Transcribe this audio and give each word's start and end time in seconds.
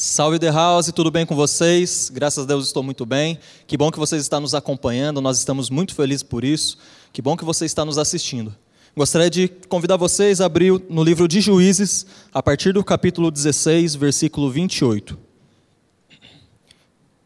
Salve 0.00 0.38
The 0.38 0.52
House, 0.52 0.92
tudo 0.94 1.10
bem 1.10 1.26
com 1.26 1.34
vocês? 1.34 2.08
Graças 2.08 2.44
a 2.44 2.46
Deus 2.46 2.68
estou 2.68 2.84
muito 2.84 3.04
bem. 3.04 3.36
Que 3.66 3.76
bom 3.76 3.90
que 3.90 3.98
vocês 3.98 4.22
estão 4.22 4.38
nos 4.38 4.54
acompanhando, 4.54 5.20
nós 5.20 5.38
estamos 5.38 5.68
muito 5.68 5.92
felizes 5.92 6.22
por 6.22 6.44
isso. 6.44 6.78
Que 7.12 7.20
bom 7.20 7.36
que 7.36 7.44
você 7.44 7.64
está 7.64 7.84
nos 7.84 7.98
assistindo. 7.98 8.54
Gostaria 8.96 9.28
de 9.28 9.48
convidar 9.68 9.96
vocês 9.96 10.40
a 10.40 10.46
abrir 10.46 10.70
no 10.88 11.02
livro 11.02 11.26
de 11.26 11.40
Juízes, 11.40 12.06
a 12.32 12.40
partir 12.40 12.72
do 12.72 12.84
capítulo 12.84 13.28
16, 13.28 13.96
versículo 13.96 14.48
28. 14.48 15.18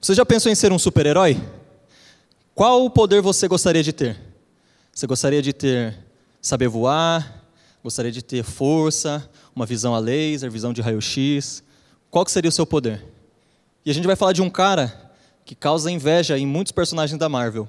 Você 0.01 0.15
já 0.15 0.25
pensou 0.25 0.51
em 0.51 0.55
ser 0.55 0.73
um 0.73 0.79
super-herói? 0.79 1.39
Qual 2.55 2.89
poder 2.89 3.21
você 3.21 3.47
gostaria 3.49 3.83
de 3.83 3.93
ter? 3.93 4.19
Você 4.95 5.07
gostaria 5.07 5.43
de 5.43 5.53
ter 5.53 5.95
saber 6.41 6.69
voar? 6.69 7.45
Gostaria 7.85 8.11
de 8.11 8.23
ter 8.23 8.43
força, 8.43 9.29
uma 9.55 9.67
visão 9.67 9.95
a 9.95 9.99
laser, 9.99 10.51
visão 10.51 10.73
de 10.73 10.81
raio-x? 10.81 11.63
Qual 12.13 12.29
seria 12.29 12.51
o 12.51 12.53
seu 12.53 12.67
poder? 12.67 13.03
E 13.87 13.91
a 13.91 13.95
gente 13.95 14.07
vai 14.07 14.15
falar 14.15 14.35
de 14.35 14.43
um 14.43 14.51
cara 14.51 15.11
que 15.47 15.55
causa 15.55 15.91
inveja 15.91 16.39
em 16.39 16.47
muitos 16.47 16.71
personagens 16.71 17.19
da 17.19 17.27
Marvel, 17.27 17.67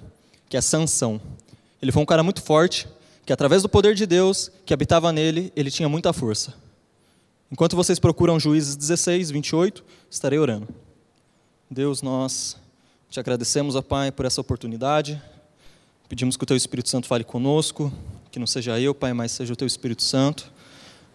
que 0.50 0.58
é 0.58 0.62
Sansão. 0.62 1.20
Ele 1.82 1.94
foi 1.94 2.04
um 2.04 2.06
cara 2.06 2.22
muito 2.24 2.42
forte, 2.42 2.86
que 3.26 3.32
através 3.32 3.62
do 3.62 3.70
poder 3.70 3.96
de 3.96 4.06
Deus 4.06 4.52
que 4.66 4.74
habitava 4.74 5.14
nele, 5.14 5.50
ele 5.56 5.72
tinha 5.72 5.88
muita 5.88 6.12
força. 6.12 6.54
Enquanto 7.50 7.78
vocês 7.78 8.00
procuram 8.00 8.38
Juízes 8.38 8.76
16, 8.76 9.32
28, 9.32 9.82
estarei 10.10 10.38
orando. 10.38 10.68
Deus, 11.72 12.02
nós 12.02 12.58
te 13.10 13.22
agradecemos, 13.22 13.78
ó 13.78 13.82
Pai, 13.82 14.12
por 14.12 14.26
essa 14.26 14.42
oportunidade. 14.42 15.22
Pedimos 16.10 16.36
que 16.36 16.44
o 16.44 16.48
Teu 16.48 16.58
Espírito 16.58 16.90
Santo 16.90 17.08
fale 17.08 17.24
conosco, 17.24 17.94
que 18.30 18.40
não 18.40 18.48
seja 18.48 18.78
eu, 18.78 18.94
Pai, 18.94 19.14
mas 19.14 19.32
seja 19.32 19.54
o 19.54 19.56
Teu 19.56 19.68
Espírito 19.68 20.04
Santo. 20.04 20.52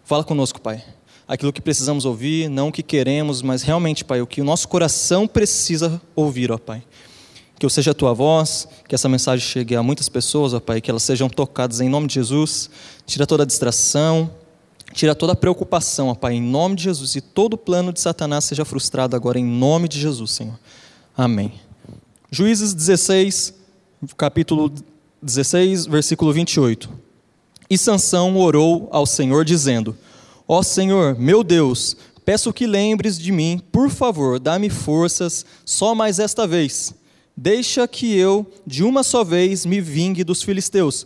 Fala 0.03 0.23
conosco, 0.23 0.59
Pai 0.59 0.83
aquilo 1.29 1.53
que 1.53 1.61
precisamos 1.61 2.05
ouvir, 2.05 2.49
não 2.49 2.69
o 2.69 2.71
que 2.71 2.81
queremos, 2.81 3.43
mas 3.43 3.61
realmente, 3.61 4.03
Pai, 4.03 4.19
o 4.19 4.25
que 4.25 4.41
o 4.41 4.43
nosso 4.43 4.67
coração 4.67 5.27
precisa 5.27 6.01
ouvir, 6.15 6.51
ó 6.51 6.57
Pai. 6.57 6.81
Que 7.59 7.65
eu 7.67 7.69
seja 7.69 7.91
a 7.91 7.93
tua 7.93 8.13
voz, 8.13 8.67
que 8.87 8.95
essa 8.95 9.07
mensagem 9.07 9.45
chegue 9.45 9.75
a 9.75 9.83
muitas 9.83 10.09
pessoas, 10.09 10.55
ó 10.55 10.59
Pai, 10.59 10.81
que 10.81 10.89
elas 10.89 11.03
sejam 11.03 11.29
tocadas 11.29 11.81
em 11.81 11.87
nome 11.87 12.07
de 12.07 12.15
Jesus. 12.15 12.71
Tira 13.05 13.27
toda 13.27 13.43
a 13.43 13.45
distração, 13.45 14.31
tira 14.91 15.13
toda 15.13 15.33
a 15.33 15.35
preocupação, 15.35 16.07
ó 16.07 16.15
Pai, 16.15 16.33
em 16.33 16.41
nome 16.41 16.75
de 16.75 16.85
Jesus, 16.85 17.15
e 17.15 17.21
todo 17.21 17.55
plano 17.55 17.93
de 17.93 18.01
Satanás 18.01 18.45
seja 18.45 18.65
frustrado 18.65 19.15
agora 19.15 19.37
em 19.37 19.45
nome 19.45 19.87
de 19.87 20.01
Jesus, 20.01 20.31
Senhor. 20.31 20.57
Amém. 21.15 21.53
Juízes 22.31 22.73
16, 22.73 23.53
capítulo 24.17 24.73
16, 25.21 25.85
versículo 25.85 26.33
28. 26.33 26.89
E 27.69 27.77
Sansão 27.77 28.35
orou 28.35 28.89
ao 28.91 29.05
Senhor 29.05 29.45
dizendo: 29.45 29.95
Ó 30.51 30.63
Senhor, 30.63 31.15
meu 31.15 31.43
Deus, 31.43 31.95
peço 32.25 32.51
que 32.51 32.65
lembres 32.65 33.19
de 33.19 33.31
mim, 33.31 33.61
por 33.71 33.87
favor, 33.87 34.39
dá-me 34.39 34.67
forças 34.67 35.45
só 35.63 35.93
mais 35.93 36.17
esta 36.17 36.47
vez. 36.47 36.91
Deixa 37.37 37.87
que 37.87 38.17
eu, 38.17 38.51
de 38.65 38.83
uma 38.83 39.03
só 39.03 39.23
vez, 39.23 39.63
me 39.63 39.79
vingue 39.79 40.23
dos 40.23 40.41
filisteus, 40.41 41.05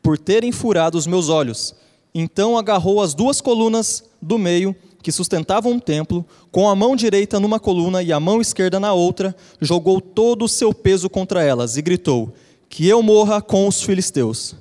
por 0.00 0.16
terem 0.16 0.52
furado 0.52 0.96
os 0.96 1.08
meus 1.08 1.28
olhos. 1.28 1.74
Então 2.14 2.56
agarrou 2.56 3.02
as 3.02 3.14
duas 3.14 3.40
colunas 3.40 4.04
do 4.22 4.38
meio, 4.38 4.76
que 5.02 5.10
sustentavam 5.10 5.72
um 5.72 5.80
templo, 5.80 6.24
com 6.52 6.68
a 6.68 6.76
mão 6.76 6.94
direita 6.94 7.40
numa 7.40 7.58
coluna 7.58 8.00
e 8.00 8.12
a 8.12 8.20
mão 8.20 8.40
esquerda 8.40 8.78
na 8.78 8.92
outra, 8.92 9.34
jogou 9.60 10.00
todo 10.00 10.44
o 10.44 10.48
seu 10.48 10.72
peso 10.72 11.10
contra 11.10 11.42
elas 11.42 11.76
e 11.76 11.82
gritou: 11.82 12.32
Que 12.68 12.86
eu 12.86 13.02
morra 13.02 13.42
com 13.42 13.66
os 13.66 13.82
filisteus. 13.82 14.54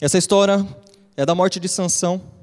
Essa 0.00 0.18
história 0.18 0.66
é 1.16 1.24
da 1.24 1.36
morte 1.36 1.60
de 1.60 1.68
Sansão 1.68 2.33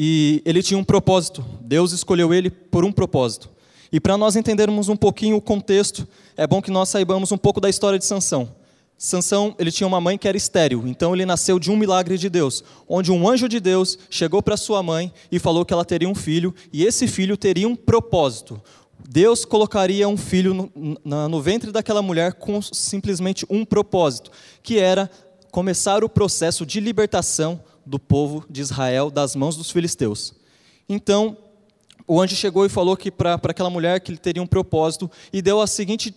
e 0.00 0.40
ele 0.44 0.62
tinha 0.62 0.78
um 0.78 0.84
propósito. 0.84 1.44
Deus 1.60 1.90
escolheu 1.90 2.32
ele 2.32 2.50
por 2.50 2.84
um 2.84 2.92
propósito. 2.92 3.50
E 3.90 3.98
para 3.98 4.16
nós 4.16 4.36
entendermos 4.36 4.88
um 4.88 4.94
pouquinho 4.94 5.36
o 5.36 5.40
contexto, 5.40 6.06
é 6.36 6.46
bom 6.46 6.62
que 6.62 6.70
nós 6.70 6.88
saibamos 6.88 7.32
um 7.32 7.36
pouco 7.36 7.60
da 7.60 7.68
história 7.68 7.98
de 7.98 8.04
Sansão. 8.04 8.48
Sansão, 8.96 9.56
ele 9.58 9.72
tinha 9.72 9.88
uma 9.88 10.00
mãe 10.00 10.16
que 10.16 10.28
era 10.28 10.36
estéril, 10.36 10.86
então 10.86 11.14
ele 11.14 11.26
nasceu 11.26 11.58
de 11.58 11.68
um 11.68 11.76
milagre 11.76 12.16
de 12.16 12.28
Deus, 12.30 12.62
onde 12.88 13.10
um 13.10 13.28
anjo 13.28 13.48
de 13.48 13.58
Deus 13.58 13.98
chegou 14.08 14.40
para 14.40 14.56
sua 14.56 14.84
mãe 14.84 15.12
e 15.32 15.38
falou 15.40 15.64
que 15.64 15.72
ela 15.72 15.84
teria 15.84 16.08
um 16.08 16.14
filho, 16.14 16.54
e 16.72 16.84
esse 16.84 17.08
filho 17.08 17.36
teria 17.36 17.68
um 17.68 17.74
propósito. 17.74 18.60
Deus 19.08 19.44
colocaria 19.44 20.08
um 20.08 20.16
filho 20.16 20.54
no, 20.54 20.96
na, 21.04 21.28
no 21.28 21.42
ventre 21.42 21.72
daquela 21.72 22.02
mulher 22.02 22.34
com 22.34 22.62
simplesmente 22.62 23.44
um 23.50 23.64
propósito, 23.64 24.30
que 24.62 24.78
era 24.78 25.10
começar 25.50 26.04
o 26.04 26.08
processo 26.08 26.64
de 26.64 26.78
libertação 26.78 27.60
do 27.88 27.98
povo 27.98 28.44
de 28.48 28.60
Israel 28.60 29.10
das 29.10 29.34
mãos 29.34 29.56
dos 29.56 29.70
filisteus. 29.70 30.34
Então, 30.88 31.36
o 32.06 32.20
anjo 32.20 32.36
chegou 32.36 32.64
e 32.64 32.68
falou 32.68 32.96
que 32.96 33.10
para 33.10 33.34
aquela 33.34 33.70
mulher 33.70 34.00
que 34.00 34.10
ele 34.10 34.18
teria 34.18 34.42
um 34.42 34.46
propósito 34.46 35.10
e 35.32 35.42
deu 35.42 35.60
a 35.60 35.66
seguinte 35.66 36.14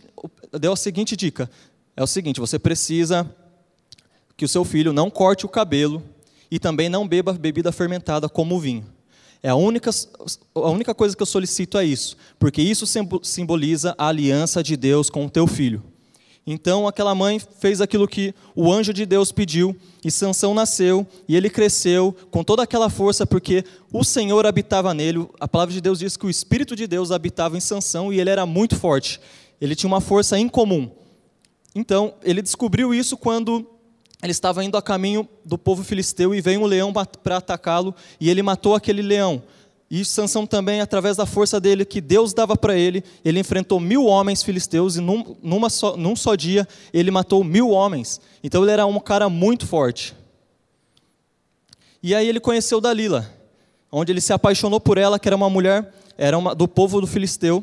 deu 0.59 0.73
a 0.73 0.77
seguinte 0.77 1.15
dica: 1.15 1.49
é 1.95 2.03
o 2.03 2.07
seguinte, 2.07 2.39
você 2.39 2.57
precisa 2.57 3.29
que 4.37 4.45
o 4.45 4.47
seu 4.47 4.63
filho 4.63 4.93
não 4.93 5.09
corte 5.09 5.45
o 5.45 5.49
cabelo 5.49 6.03
e 6.49 6.59
também 6.59 6.89
não 6.89 7.07
beba 7.07 7.33
bebida 7.33 7.71
fermentada 7.71 8.27
como 8.27 8.55
o 8.55 8.59
vinho. 8.59 8.85
É 9.43 9.49
a 9.49 9.55
única, 9.55 9.89
a 10.53 10.69
única 10.69 10.93
coisa 10.93 11.15
que 11.15 11.21
eu 11.21 11.27
solicito 11.27 11.77
é 11.77 11.83
isso, 11.85 12.15
porque 12.37 12.61
isso 12.61 12.85
simboliza 13.23 13.95
a 13.97 14.07
aliança 14.07 14.61
de 14.61 14.77
Deus 14.77 15.09
com 15.09 15.25
o 15.25 15.29
teu 15.29 15.47
filho. 15.47 15.83
Então 16.45 16.87
aquela 16.87 17.13
mãe 17.13 17.39
fez 17.59 17.81
aquilo 17.81 18.07
que 18.07 18.33
o 18.55 18.71
anjo 18.71 18.93
de 18.93 19.05
Deus 19.05 19.31
pediu, 19.31 19.75
e 20.03 20.09
Sansão 20.09 20.53
nasceu, 20.53 21.05
e 21.27 21.35
ele 21.35 21.49
cresceu 21.49 22.15
com 22.31 22.43
toda 22.43 22.63
aquela 22.63 22.89
força, 22.89 23.25
porque 23.25 23.63
o 23.93 24.03
Senhor 24.03 24.45
habitava 24.45 24.93
nele. 24.93 25.27
A 25.39 25.47
palavra 25.47 25.73
de 25.73 25.81
Deus 25.81 25.99
diz 25.99 26.17
que 26.17 26.25
o 26.25 26.29
Espírito 26.29 26.75
de 26.75 26.87
Deus 26.87 27.11
habitava 27.11 27.55
em 27.55 27.61
Sansão, 27.61 28.11
e 28.11 28.19
ele 28.19 28.29
era 28.29 28.45
muito 28.45 28.75
forte. 28.75 29.19
Ele 29.59 29.75
tinha 29.75 29.87
uma 29.87 30.01
força 30.01 30.39
incomum. 30.39 30.89
Então, 31.75 32.15
ele 32.23 32.41
descobriu 32.41 32.93
isso 32.93 33.15
quando 33.15 33.65
ele 34.23 34.31
estava 34.31 34.63
indo 34.63 34.77
a 34.77 34.81
caminho 34.81 35.27
do 35.45 35.57
povo 35.57 35.83
filisteu 35.83 36.33
e 36.33 36.41
veio 36.41 36.61
um 36.61 36.65
leão 36.65 36.91
para 36.91 37.37
atacá-lo, 37.37 37.93
e 38.19 38.29
ele 38.29 38.41
matou 38.41 38.73
aquele 38.73 39.01
leão. 39.01 39.43
E 39.93 40.05
Sansão 40.05 40.47
também, 40.47 40.79
através 40.79 41.17
da 41.17 41.25
força 41.25 41.59
dele 41.59 41.83
que 41.83 41.99
Deus 41.99 42.33
dava 42.33 42.55
para 42.55 42.77
ele, 42.77 43.03
ele 43.25 43.41
enfrentou 43.41 43.77
mil 43.77 44.05
homens 44.05 44.41
filisteus 44.41 44.95
e 44.95 45.01
num, 45.01 45.35
numa 45.43 45.69
só, 45.69 45.97
num 45.97 46.15
só 46.15 46.33
dia 46.33 46.65
ele 46.93 47.11
matou 47.11 47.43
mil 47.43 47.71
homens. 47.71 48.21
Então 48.41 48.63
ele 48.63 48.71
era 48.71 48.85
um 48.85 48.97
cara 49.01 49.27
muito 49.27 49.67
forte. 49.67 50.15
E 52.01 52.15
aí 52.15 52.25
ele 52.25 52.39
conheceu 52.39 52.79
Dalila, 52.79 53.29
onde 53.91 54.13
ele 54.13 54.21
se 54.21 54.31
apaixonou 54.31 54.79
por 54.79 54.97
ela, 54.97 55.19
que 55.19 55.27
era 55.27 55.35
uma 55.35 55.49
mulher, 55.49 55.93
era 56.17 56.37
uma, 56.37 56.55
do 56.55 56.69
povo 56.69 57.01
do 57.01 57.05
filisteu. 57.05 57.61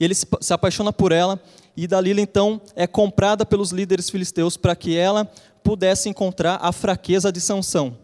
E 0.00 0.04
ele 0.04 0.16
se, 0.16 0.26
se 0.40 0.52
apaixona 0.52 0.92
por 0.92 1.12
ela, 1.12 1.40
e 1.76 1.86
Dalila 1.86 2.20
então 2.20 2.60
é 2.74 2.88
comprada 2.88 3.46
pelos 3.46 3.70
líderes 3.70 4.10
filisteus 4.10 4.56
para 4.56 4.74
que 4.74 4.96
ela 4.96 5.30
pudesse 5.62 6.08
encontrar 6.08 6.58
a 6.60 6.72
fraqueza 6.72 7.30
de 7.30 7.40
Sansão. 7.40 7.96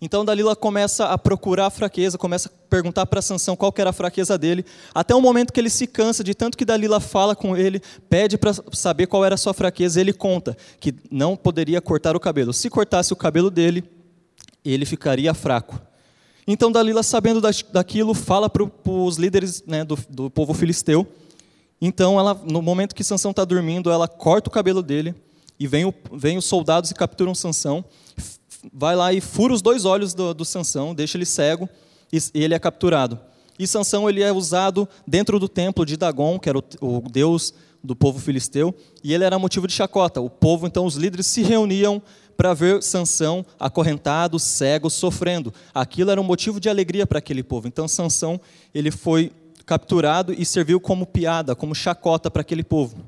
Então 0.00 0.24
Dalila 0.24 0.54
começa 0.54 1.06
a 1.06 1.16
procurar 1.16 1.66
a 1.66 1.70
fraqueza, 1.70 2.18
começa 2.18 2.48
a 2.48 2.68
perguntar 2.68 3.06
para 3.06 3.22
Sansão 3.22 3.56
qual 3.56 3.72
era 3.78 3.90
a 3.90 3.94
fraqueza 3.94 4.36
dele, 4.36 4.64
até 4.94 5.14
o 5.14 5.22
momento 5.22 5.52
que 5.52 5.58
ele 5.58 5.70
se 5.70 5.86
cansa 5.86 6.22
de 6.22 6.34
tanto 6.34 6.56
que 6.56 6.66
Dalila 6.66 7.00
fala 7.00 7.34
com 7.34 7.56
ele, 7.56 7.80
pede 8.08 8.36
para 8.36 8.52
saber 8.72 9.06
qual 9.06 9.24
era 9.24 9.36
a 9.36 9.38
sua 9.38 9.54
fraqueza, 9.54 9.98
ele 10.00 10.12
conta 10.12 10.56
que 10.78 10.94
não 11.10 11.34
poderia 11.34 11.80
cortar 11.80 12.14
o 12.14 12.20
cabelo. 12.20 12.52
Se 12.52 12.68
cortasse 12.68 13.12
o 13.12 13.16
cabelo 13.16 13.50
dele, 13.50 13.84
ele 14.62 14.84
ficaria 14.84 15.32
fraco. 15.32 15.80
Então 16.46 16.70
Dalila, 16.70 17.02
sabendo 17.02 17.40
daquilo, 17.72 18.12
fala 18.12 18.50
para 18.50 18.68
os 18.84 19.16
líderes 19.16 19.64
né, 19.66 19.82
do, 19.82 19.98
do 20.10 20.30
povo 20.30 20.52
filisteu. 20.52 21.06
Então, 21.80 22.18
ela, 22.18 22.34
no 22.34 22.62
momento 22.62 22.94
que 22.94 23.04
Sansão 23.04 23.32
está 23.32 23.44
dormindo, 23.44 23.90
ela 23.90 24.08
corta 24.08 24.48
o 24.48 24.52
cabelo 24.52 24.82
dele 24.82 25.14
e 25.58 25.66
vem, 25.66 25.84
o, 25.84 25.94
vem 26.12 26.38
os 26.38 26.44
soldados 26.44 26.90
e 26.90 26.94
capturam 26.94 27.34
Sansão 27.34 27.84
vai 28.72 28.96
lá 28.96 29.12
e 29.12 29.20
fura 29.20 29.52
os 29.52 29.62
dois 29.62 29.84
olhos 29.84 30.14
do, 30.14 30.34
do 30.34 30.44
Sansão, 30.44 30.94
deixa 30.94 31.16
ele 31.16 31.26
cego 31.26 31.68
e, 32.12 32.18
e 32.34 32.44
ele 32.44 32.54
é 32.54 32.58
capturado. 32.58 33.18
E 33.58 33.66
Sansão 33.66 34.08
ele 34.08 34.22
é 34.22 34.32
usado 34.32 34.88
dentro 35.06 35.38
do 35.38 35.48
templo 35.48 35.86
de 35.86 35.96
Dagon, 35.96 36.38
que 36.38 36.48
era 36.48 36.58
o, 36.58 36.62
o 36.80 37.00
deus 37.10 37.54
do 37.82 37.94
povo 37.94 38.18
filisteu, 38.18 38.74
e 39.02 39.14
ele 39.14 39.24
era 39.24 39.38
motivo 39.38 39.66
de 39.66 39.72
chacota. 39.72 40.20
O 40.20 40.28
povo, 40.28 40.66
então, 40.66 40.84
os 40.84 40.96
líderes 40.96 41.26
se 41.26 41.42
reuniam 41.42 42.02
para 42.36 42.52
ver 42.52 42.82
Sansão 42.82 43.44
acorrentado, 43.58 44.38
cego, 44.38 44.90
sofrendo. 44.90 45.52
Aquilo 45.74 46.10
era 46.10 46.20
um 46.20 46.24
motivo 46.24 46.60
de 46.60 46.68
alegria 46.68 47.06
para 47.06 47.18
aquele 47.18 47.42
povo. 47.42 47.66
Então 47.66 47.88
Sansão, 47.88 48.40
ele 48.74 48.90
foi 48.90 49.32
capturado 49.64 50.32
e 50.32 50.44
serviu 50.44 50.78
como 50.78 51.06
piada, 51.06 51.56
como 51.56 51.74
chacota 51.74 52.30
para 52.30 52.42
aquele 52.42 52.62
povo. 52.62 52.98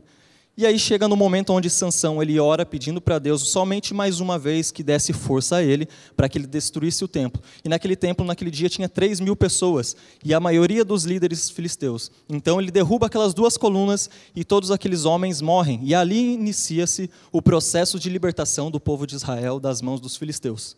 E 0.59 0.67
aí 0.67 0.77
chega 0.77 1.07
no 1.07 1.15
momento 1.15 1.53
onde 1.53 1.71
Sansão 1.71 2.21
ele 2.21 2.41
ora 2.41 2.67
pedindo 2.67 3.01
para 3.01 3.21
Deus 3.21 3.49
somente 3.49 3.95
mais 3.95 4.19
uma 4.19 4.37
vez 4.37 4.73
que 4.73 4.83
desse 4.83 5.13
força 5.13 5.59
a 5.59 5.63
ele 5.63 5.87
para 6.17 6.29
que 6.29 6.37
ele 6.37 6.49
destruísse 6.49 7.05
o 7.05 7.07
templo. 7.07 7.41
E 7.65 7.69
naquele 7.69 7.95
templo, 7.95 8.27
naquele 8.27 8.51
dia, 8.51 8.69
tinha 8.69 8.89
3 8.89 9.21
mil 9.21 9.37
pessoas 9.37 9.95
e 10.25 10.35
a 10.35 10.41
maioria 10.41 10.85
dos 10.85 11.05
líderes 11.05 11.49
filisteus. 11.49 12.11
Então 12.29 12.61
ele 12.61 12.73
derruba 12.73 13.07
aquelas 13.07 13.33
duas 13.33 13.57
colunas 13.57 14.11
e 14.35 14.43
todos 14.43 14.73
aqueles 14.73 15.05
homens 15.05 15.41
morrem. 15.41 15.79
E 15.85 15.95
ali 15.95 16.35
inicia-se 16.35 17.09
o 17.31 17.41
processo 17.41 17.97
de 17.97 18.11
libertação 18.11 18.69
do 18.69 18.81
povo 18.81 19.07
de 19.07 19.15
Israel 19.15 19.61
das 19.61 19.81
mãos 19.81 20.01
dos 20.01 20.17
filisteus. 20.17 20.77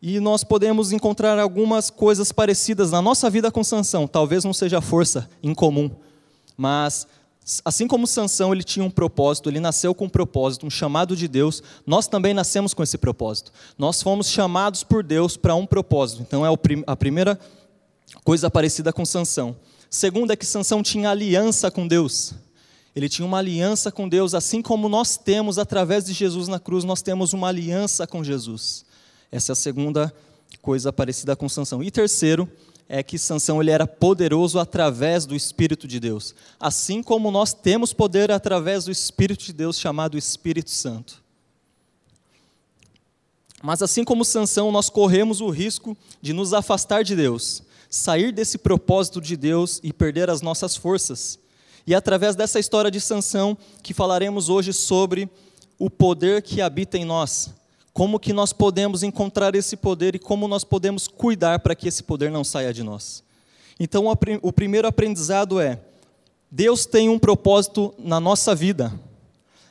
E 0.00 0.20
nós 0.20 0.44
podemos 0.44 0.92
encontrar 0.92 1.36
algumas 1.36 1.90
coisas 1.90 2.30
parecidas 2.30 2.92
na 2.92 3.02
nossa 3.02 3.28
vida 3.28 3.50
com 3.50 3.64
Sansão. 3.64 4.06
Talvez 4.06 4.44
não 4.44 4.52
seja 4.52 4.80
força 4.80 5.28
em 5.42 5.52
comum, 5.52 5.90
mas 6.56 7.08
assim 7.64 7.88
como 7.88 8.06
Sansão 8.06 8.52
ele 8.52 8.62
tinha 8.62 8.84
um 8.84 8.90
propósito, 8.90 9.48
ele 9.48 9.60
nasceu 9.60 9.94
com 9.94 10.04
um 10.04 10.08
propósito, 10.08 10.66
um 10.66 10.70
chamado 10.70 11.16
de 11.16 11.26
Deus, 11.26 11.62
nós 11.86 12.06
também 12.06 12.34
nascemos 12.34 12.74
com 12.74 12.82
esse 12.82 12.98
propósito. 12.98 13.52
Nós 13.78 14.02
fomos 14.02 14.28
chamados 14.28 14.84
por 14.84 15.02
Deus 15.02 15.36
para 15.36 15.54
um 15.54 15.66
propósito. 15.66 16.22
Então 16.22 16.44
é 16.44 16.50
a 16.86 16.96
primeira 16.96 17.38
coisa 18.22 18.50
parecida 18.50 18.92
com 18.92 19.04
Sansão. 19.06 19.56
Segunda 19.88 20.34
é 20.34 20.36
que 20.36 20.44
Sansão 20.44 20.82
tinha 20.82 21.10
aliança 21.10 21.70
com 21.70 21.88
Deus. 21.88 22.34
Ele 22.94 23.08
tinha 23.08 23.24
uma 23.24 23.38
aliança 23.38 23.90
com 23.90 24.08
Deus, 24.08 24.34
assim 24.34 24.60
como 24.60 24.88
nós 24.88 25.16
temos 25.16 25.58
através 25.58 26.04
de 26.04 26.12
Jesus 26.12 26.48
na 26.48 26.58
cruz, 26.58 26.84
nós 26.84 27.00
temos 27.00 27.32
uma 27.32 27.48
aliança 27.48 28.06
com 28.06 28.22
Jesus. 28.24 28.84
Essa 29.30 29.52
é 29.52 29.54
a 29.54 29.56
segunda 29.56 30.12
coisa 30.60 30.92
parecida 30.92 31.36
com 31.36 31.48
Sansão. 31.48 31.82
E 31.82 31.90
terceiro, 31.90 32.50
é 32.88 33.02
que 33.02 33.18
Sansão 33.18 33.60
ele 33.60 33.70
era 33.70 33.86
poderoso 33.86 34.58
através 34.58 35.26
do 35.26 35.36
Espírito 35.36 35.86
de 35.86 36.00
Deus, 36.00 36.34
assim 36.58 37.02
como 37.02 37.30
nós 37.30 37.52
temos 37.52 37.92
poder 37.92 38.30
através 38.30 38.86
do 38.86 38.90
Espírito 38.90 39.44
de 39.44 39.52
Deus 39.52 39.78
chamado 39.78 40.16
Espírito 40.16 40.70
Santo. 40.70 41.22
Mas 43.62 43.82
assim 43.82 44.04
como 44.04 44.24
Sansão, 44.24 44.72
nós 44.72 44.88
corremos 44.88 45.40
o 45.40 45.50
risco 45.50 45.96
de 46.22 46.32
nos 46.32 46.54
afastar 46.54 47.02
de 47.04 47.14
Deus, 47.14 47.62
sair 47.90 48.32
desse 48.32 48.56
propósito 48.56 49.20
de 49.20 49.36
Deus 49.36 49.80
e 49.82 49.92
perder 49.92 50.30
as 50.30 50.40
nossas 50.40 50.76
forças. 50.76 51.38
E 51.86 51.94
através 51.94 52.36
dessa 52.36 52.60
história 52.60 52.90
de 52.90 53.00
Sansão 53.00 53.58
que 53.82 53.92
falaremos 53.92 54.48
hoje 54.48 54.72
sobre 54.72 55.28
o 55.78 55.90
poder 55.90 56.42
que 56.42 56.60
habita 56.60 56.96
em 56.96 57.04
nós, 57.04 57.50
como 57.98 58.20
que 58.20 58.32
nós 58.32 58.52
podemos 58.52 59.02
encontrar 59.02 59.56
esse 59.56 59.76
poder 59.76 60.14
e 60.14 60.20
como 60.20 60.46
nós 60.46 60.62
podemos 60.62 61.08
cuidar 61.08 61.58
para 61.58 61.74
que 61.74 61.88
esse 61.88 62.04
poder 62.04 62.30
não 62.30 62.44
saia 62.44 62.72
de 62.72 62.84
nós. 62.84 63.24
Então, 63.80 64.04
o 64.40 64.52
primeiro 64.52 64.86
aprendizado 64.86 65.58
é: 65.58 65.80
Deus 66.48 66.86
tem 66.86 67.08
um 67.08 67.18
propósito 67.18 67.92
na 67.98 68.20
nossa 68.20 68.54
vida. 68.54 68.92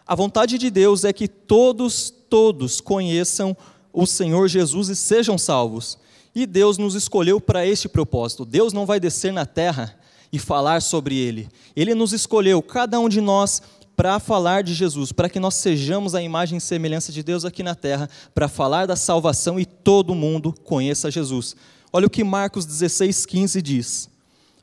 A 0.06 0.14
vontade 0.14 0.58
de 0.58 0.70
Deus 0.70 1.06
é 1.06 1.14
que 1.14 1.26
todos, 1.26 2.14
todos 2.30 2.82
conheçam 2.82 3.56
o 3.94 4.06
Senhor 4.06 4.50
Jesus 4.50 4.90
e 4.90 4.96
sejam 4.98 5.38
salvos. 5.38 5.98
E 6.36 6.46
Deus 6.46 6.78
nos 6.78 6.96
escolheu 6.96 7.40
para 7.40 7.66
este 7.66 7.88
propósito. 7.88 8.44
Deus 8.44 8.74
não 8.74 8.86
vai 8.86 9.00
descer 9.00 9.32
na 9.32 9.46
terra 9.46 9.98
e 10.34 10.38
falar 10.38 10.82
sobre 10.82 11.16
ele. 11.18 11.48
Ele 11.74 11.96
nos 11.96 12.12
escolheu, 12.12 12.62
cada 12.62 13.00
um 13.00 13.08
de 13.08 13.22
nós 13.22 13.62
para 13.98 14.20
falar 14.20 14.62
de 14.62 14.76
Jesus, 14.76 15.12
para 15.12 15.28
que 15.28 15.40
nós 15.40 15.56
sejamos 15.56 16.14
a 16.14 16.22
imagem 16.22 16.60
e 16.60 16.62
semelhança 16.62 17.12
de 17.12 17.24
Deus 17.24 17.44
aqui 17.44 17.64
na 17.64 17.74
terra, 17.74 18.08
para 18.32 18.48
falar 18.48 18.86
da 18.86 18.96
salvação 18.96 19.60
e 19.60 19.66
todo 19.66 20.14
mundo 20.14 20.54
conheça 20.64 21.10
Jesus. 21.10 21.56
Olha 21.92 22.06
o 22.06 22.10
que 22.10 22.24
Marcos 22.24 22.68
16,15 22.68 23.60
diz. 23.60 24.08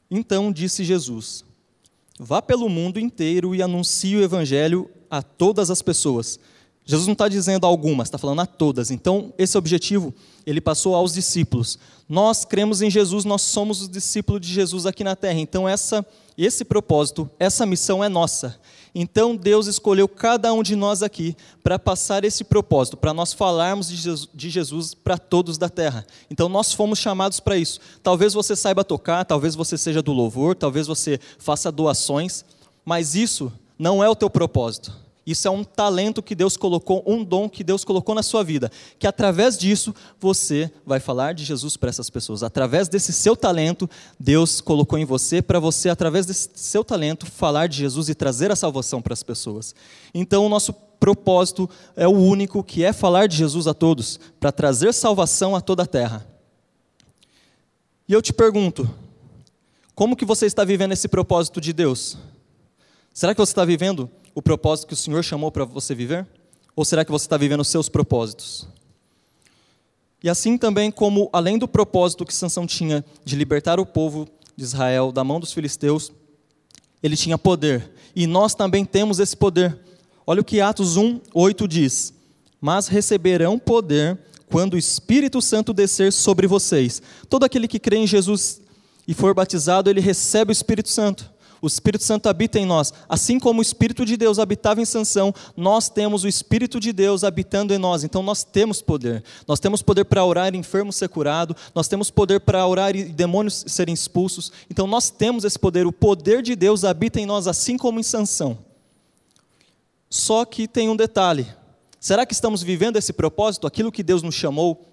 Então 0.08 0.52
disse 0.52 0.84
Jesus: 0.84 1.44
Vá 2.16 2.40
pelo 2.40 2.69
mundo 2.69 3.00
inteiro 3.00 3.56
e 3.56 3.60
anuncie 3.60 4.16
o 4.16 4.22
evangelho 4.22 4.88
a 5.10 5.20
todas 5.20 5.69
as 5.69 5.82
pessoas. 5.82 6.38
Jesus 6.84 7.06
não 7.06 7.14
está 7.14 7.28
dizendo 7.28 7.64
a 7.64 7.69
algumas, 7.69 8.08
está 8.08 8.19
falando 8.19 8.40
a 8.40 8.46
todas. 8.46 8.90
Então, 8.90 9.32
esse 9.38 9.56
objetivo 9.56 10.14
ele 10.46 10.60
passou 10.60 10.94
aos 10.94 11.14
discípulos. 11.14 11.78
Nós 12.08 12.44
cremos 12.44 12.82
em 12.82 12.90
Jesus, 12.90 13.25
nós 13.25 13.42
somos 13.42 13.81
os 13.81 13.88
discípulos 13.88 14.40
de 14.40 14.52
Jesus 14.52 14.84
aqui 14.84 15.02
na 15.02 15.16
terra. 15.16 15.38
Então, 15.38 15.66
essa, 15.69 16.04
esse 16.36 16.64
propósito, 16.64 17.28
essa 17.38 17.64
missão 17.64 18.04
é 18.04 18.08
nossa. 18.08 18.60
Então 18.94 19.34
Deus 19.34 19.66
escolheu 19.66 20.06
cada 20.06 20.52
um 20.52 20.62
de 20.62 20.76
nós 20.76 21.02
aqui 21.02 21.36
para 21.64 21.81
passar 21.81 22.25
esse 22.25 22.44
propósito, 22.44 22.96
para 22.96 23.12
nós 23.12 23.32
falarmos 23.32 23.88
de 23.88 24.50
Jesus 24.50 24.94
para 24.94 25.19
todos 25.19 25.58
da 25.58 25.69
terra. 25.69 26.06
Então 26.31 26.48
nós 26.48 26.72
fomos 26.72 27.00
chamados 27.00 27.40
para 27.40 27.56
isso. 27.56 27.81
Talvez 28.04 28.34
você 28.34 28.54
saiba 28.54 28.84
tocar, 28.84 29.25
talvez 29.25 29.56
você 29.56 29.76
seja 29.76 30.00
do 30.00 30.12
louvor, 30.12 30.54
talvez 30.54 30.86
você 30.86 31.19
faça 31.38 31.72
doações, 31.72 32.44
mas 32.84 33.16
isso 33.16 33.52
não 33.76 34.04
é 34.04 34.08
o 34.08 34.14
teu 34.14 34.31
propósito. 34.31 35.03
Isso 35.26 35.48
é 35.48 35.50
um 35.50 35.64
talento 35.64 36.22
que 36.22 36.34
Deus 36.34 36.56
colocou, 36.56 37.02
um 37.06 37.24
dom 37.24 37.48
que 37.48 37.64
Deus 37.64 37.82
colocou 37.82 38.14
na 38.14 38.22
sua 38.22 38.44
vida, 38.44 38.70
que 38.98 39.06
através 39.06 39.56
disso 39.56 39.94
você 40.20 40.70
vai 40.84 41.00
falar 41.00 41.32
de 41.32 41.44
Jesus 41.44 41.76
para 41.76 41.88
essas 41.88 42.10
pessoas. 42.10 42.42
Através 42.42 42.88
desse 42.88 43.12
seu 43.12 43.34
talento, 43.34 43.88
Deus 44.20 44.60
colocou 44.60 44.98
em 44.98 45.04
você 45.04 45.40
para 45.40 45.58
você, 45.58 45.88
através 45.88 46.26
desse 46.26 46.50
seu 46.54 46.84
talento, 46.84 47.24
falar 47.24 47.68
de 47.68 47.78
Jesus 47.78 48.10
e 48.10 48.14
trazer 48.14 48.50
a 48.50 48.56
salvação 48.56 49.00
para 49.00 49.14
as 49.14 49.22
pessoas. 49.22 49.74
Então, 50.12 50.44
o 50.44 50.48
nosso 50.48 50.74
propósito 51.00 51.68
é 51.96 52.06
o 52.06 52.12
único, 52.12 52.62
que 52.62 52.84
é 52.84 52.92
falar 52.92 53.26
de 53.26 53.36
Jesus 53.36 53.66
a 53.66 53.72
todos, 53.72 54.20
para 54.38 54.52
trazer 54.52 54.92
salvação 54.92 55.56
a 55.56 55.60
toda 55.60 55.84
a 55.84 55.86
terra. 55.86 56.26
E 58.06 58.12
eu 58.12 58.20
te 58.20 58.32
pergunto, 58.32 58.88
como 59.94 60.16
que 60.16 60.24
você 60.26 60.44
está 60.44 60.64
vivendo 60.64 60.92
esse 60.92 61.08
propósito 61.08 61.60
de 61.60 61.72
Deus? 61.72 62.18
Será 63.12 63.34
que 63.34 63.40
você 63.40 63.52
está 63.52 63.64
vivendo 63.64 64.10
o 64.34 64.42
propósito 64.42 64.88
que 64.88 64.94
o 64.94 64.96
Senhor 64.96 65.22
chamou 65.22 65.50
para 65.50 65.64
você 65.64 65.94
viver? 65.94 66.26
Ou 66.75 66.84
será 66.84 67.04
que 67.04 67.12
você 67.12 67.26
está 67.26 67.36
vivendo 67.36 67.60
os 67.60 67.69
seus 67.69 67.88
propósitos? 67.88 68.66
E 70.22 70.28
assim 70.28 70.56
também 70.56 70.90
como, 70.90 71.28
além 71.32 71.58
do 71.58 71.69
propósito 71.69 72.25
que 72.25 72.34
Sansão 72.34 72.66
tinha 72.66 73.04
de 73.25 73.36
libertar 73.36 73.78
o 73.78 73.86
povo 73.86 74.26
de 74.56 74.64
Israel 74.64 75.12
da 75.12 75.22
mão 75.22 75.38
dos 75.38 75.52
filisteus, 75.52 76.10
ele 77.02 77.16
tinha 77.16 77.36
poder. 77.36 77.92
E 78.16 78.26
nós 78.26 78.54
também 78.54 78.84
temos 78.84 79.19
esse 79.19 79.36
poder. 79.36 79.78
Olha 80.26 80.40
o 80.40 80.44
que 80.44 80.60
Atos 80.60 80.96
1, 80.96 81.20
8 81.34 81.69
diz. 81.69 82.14
Mas 82.60 82.88
receberão 82.88 83.58
poder 83.58 84.19
quando 84.48 84.75
o 84.75 84.78
Espírito 84.78 85.42
Santo 85.42 85.75
descer 85.75 86.12
sobre 86.12 86.46
vocês. 86.46 87.02
Todo 87.28 87.44
aquele 87.44 87.69
que 87.69 87.78
crê 87.78 87.98
em 87.98 88.06
Jesus 88.06 88.62
e 89.06 89.12
for 89.12 89.34
batizado, 89.34 89.90
ele 89.90 90.00
recebe 90.00 90.50
o 90.50 90.52
Espírito 90.52 90.88
Santo. 90.88 91.31
O 91.64 91.66
Espírito 91.66 92.05
Santo 92.05 92.28
habita 92.28 92.58
em 92.58 92.66
nós. 92.66 92.93
Assim 93.08 93.40
como 93.40 93.61
o 93.61 93.62
Espírito 93.62 94.05
de 94.05 94.19
Deus 94.19 94.38
habitava 94.38 94.82
em 94.82 94.84
Sansão, 94.84 95.34
nós 95.56 95.88
temos 95.88 96.22
o 96.22 96.28
Espírito 96.28 96.78
de 96.78 96.93
Deus 96.93 97.25
habitando 97.25 97.72
em 97.72 97.78
nós. 97.78 98.05
Então 98.05 98.22
nós 98.22 98.44
temos 98.44 98.82
poder. 98.82 99.25
Nós 99.49 99.58
temos 99.58 99.81
poder 99.81 100.05
para 100.05 100.22
orar 100.22 100.55
e 100.55 100.58
enfermo 100.58 100.93
ser 100.93 101.08
curado. 101.08 101.56
Nós 101.75 101.88
temos 101.88 102.11
poder 102.11 102.40
para 102.40 102.66
orar 102.66 102.94
e 102.94 103.05
demônios 103.05 103.64
serem 103.66 103.94
expulsos. 103.94 104.52
Então 104.70 104.87
nós 104.87 105.08
temos 105.08 105.43
esse 105.43 105.58
poder. 105.58 105.87
O 105.87 105.93
poder 105.93 106.43
de 106.43 106.55
Deus 106.55 106.84
habita 106.84 107.19
em 107.19 107.25
nós, 107.25 107.46
assim 107.46 107.78
como 107.78 107.99
em 107.99 108.02
Sansão. 108.02 108.58
Só 110.10 110.44
que 110.44 110.69
tem 110.69 110.90
um 110.90 110.96
detalhe. 110.96 111.46
Será 111.99 112.26
que 112.26 112.34
estamos 112.34 112.62
vivendo 112.62 112.99
esse 112.99 113.14
propósito, 113.14 113.67
aquilo 113.67 113.90
que 113.90 114.02
Deus 114.02 114.22
nos 114.22 114.34
chamou 114.34 114.84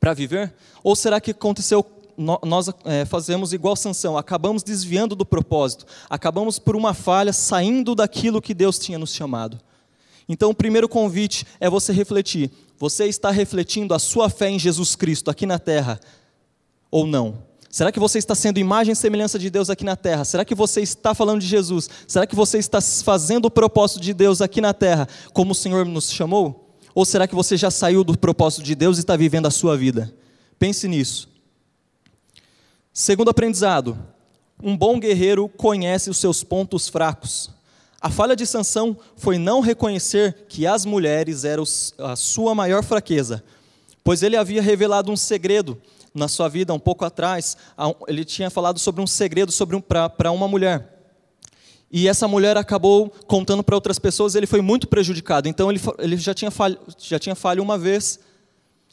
para 0.00 0.14
viver? 0.14 0.54
Ou 0.82 0.96
será 0.96 1.20
que 1.20 1.32
aconteceu 1.32 1.84
nós 2.18 2.68
é, 2.84 3.04
fazemos 3.04 3.52
igual 3.52 3.76
Sansão, 3.76 4.18
acabamos 4.18 4.64
desviando 4.64 5.14
do 5.14 5.24
propósito, 5.24 5.86
acabamos 6.10 6.58
por 6.58 6.74
uma 6.74 6.92
falha 6.92 7.32
saindo 7.32 7.94
daquilo 7.94 8.42
que 8.42 8.52
Deus 8.52 8.78
tinha 8.78 8.98
nos 8.98 9.14
chamado. 9.14 9.60
Então, 10.28 10.50
o 10.50 10.54
primeiro 10.54 10.88
convite 10.88 11.46
é 11.60 11.70
você 11.70 11.92
refletir: 11.92 12.50
você 12.76 13.06
está 13.06 13.30
refletindo 13.30 13.94
a 13.94 13.98
sua 13.98 14.28
fé 14.28 14.50
em 14.50 14.58
Jesus 14.58 14.96
Cristo 14.96 15.30
aqui 15.30 15.46
na 15.46 15.58
terra 15.58 16.00
ou 16.90 17.06
não? 17.06 17.46
Será 17.70 17.92
que 17.92 18.00
você 18.00 18.18
está 18.18 18.34
sendo 18.34 18.58
imagem 18.58 18.92
e 18.92 18.96
semelhança 18.96 19.38
de 19.38 19.50
Deus 19.50 19.68
aqui 19.70 19.84
na 19.84 19.94
terra? 19.94 20.24
Será 20.24 20.44
que 20.44 20.54
você 20.54 20.80
está 20.80 21.14
falando 21.14 21.40
de 21.40 21.46
Jesus? 21.46 21.88
Será 22.06 22.26
que 22.26 22.34
você 22.34 22.58
está 22.58 22.80
fazendo 22.80 23.44
o 23.44 23.50
propósito 23.50 24.00
de 24.00 24.14
Deus 24.14 24.40
aqui 24.40 24.60
na 24.60 24.72
terra 24.72 25.06
como 25.32 25.52
o 25.52 25.54
Senhor 25.54 25.84
nos 25.84 26.10
chamou? 26.10 26.74
Ou 26.94 27.04
será 27.04 27.28
que 27.28 27.34
você 27.34 27.56
já 27.56 27.70
saiu 27.70 28.02
do 28.02 28.18
propósito 28.18 28.62
de 28.62 28.74
Deus 28.74 28.96
e 28.96 29.00
está 29.00 29.16
vivendo 29.16 29.46
a 29.46 29.50
sua 29.50 29.76
vida? 29.76 30.12
Pense 30.58 30.88
nisso. 30.88 31.28
Segundo 33.00 33.28
aprendizado, 33.28 33.96
um 34.60 34.76
bom 34.76 34.98
guerreiro 34.98 35.48
conhece 35.48 36.10
os 36.10 36.18
seus 36.18 36.42
pontos 36.42 36.88
fracos. 36.88 37.48
A 38.00 38.10
falha 38.10 38.34
de 38.34 38.44
Sansão 38.44 38.98
foi 39.16 39.38
não 39.38 39.60
reconhecer 39.60 40.46
que 40.48 40.66
as 40.66 40.84
mulheres 40.84 41.44
eram 41.44 41.62
a 41.96 42.16
sua 42.16 42.56
maior 42.56 42.82
fraqueza, 42.82 43.44
pois 44.02 44.24
ele 44.24 44.36
havia 44.36 44.60
revelado 44.60 45.12
um 45.12 45.16
segredo 45.16 45.80
na 46.12 46.26
sua 46.26 46.48
vida 46.48 46.74
um 46.74 46.78
pouco 46.80 47.04
atrás. 47.04 47.56
Ele 48.08 48.24
tinha 48.24 48.50
falado 48.50 48.80
sobre 48.80 49.00
um 49.00 49.06
segredo 49.06 49.52
sobre 49.52 49.76
um, 49.76 49.80
para 49.80 50.32
uma 50.32 50.48
mulher. 50.48 50.98
E 51.92 52.08
essa 52.08 52.26
mulher 52.26 52.56
acabou 52.56 53.10
contando 53.28 53.62
para 53.62 53.76
outras 53.76 54.00
pessoas, 54.00 54.34
ele 54.34 54.44
foi 54.44 54.60
muito 54.60 54.88
prejudicado. 54.88 55.48
Então 55.48 55.70
ele, 55.70 55.80
ele 56.00 56.16
já, 56.16 56.34
tinha 56.34 56.50
falho, 56.50 56.76
já 56.98 57.20
tinha 57.20 57.36
falho 57.36 57.62
uma 57.62 57.78
vez, 57.78 58.18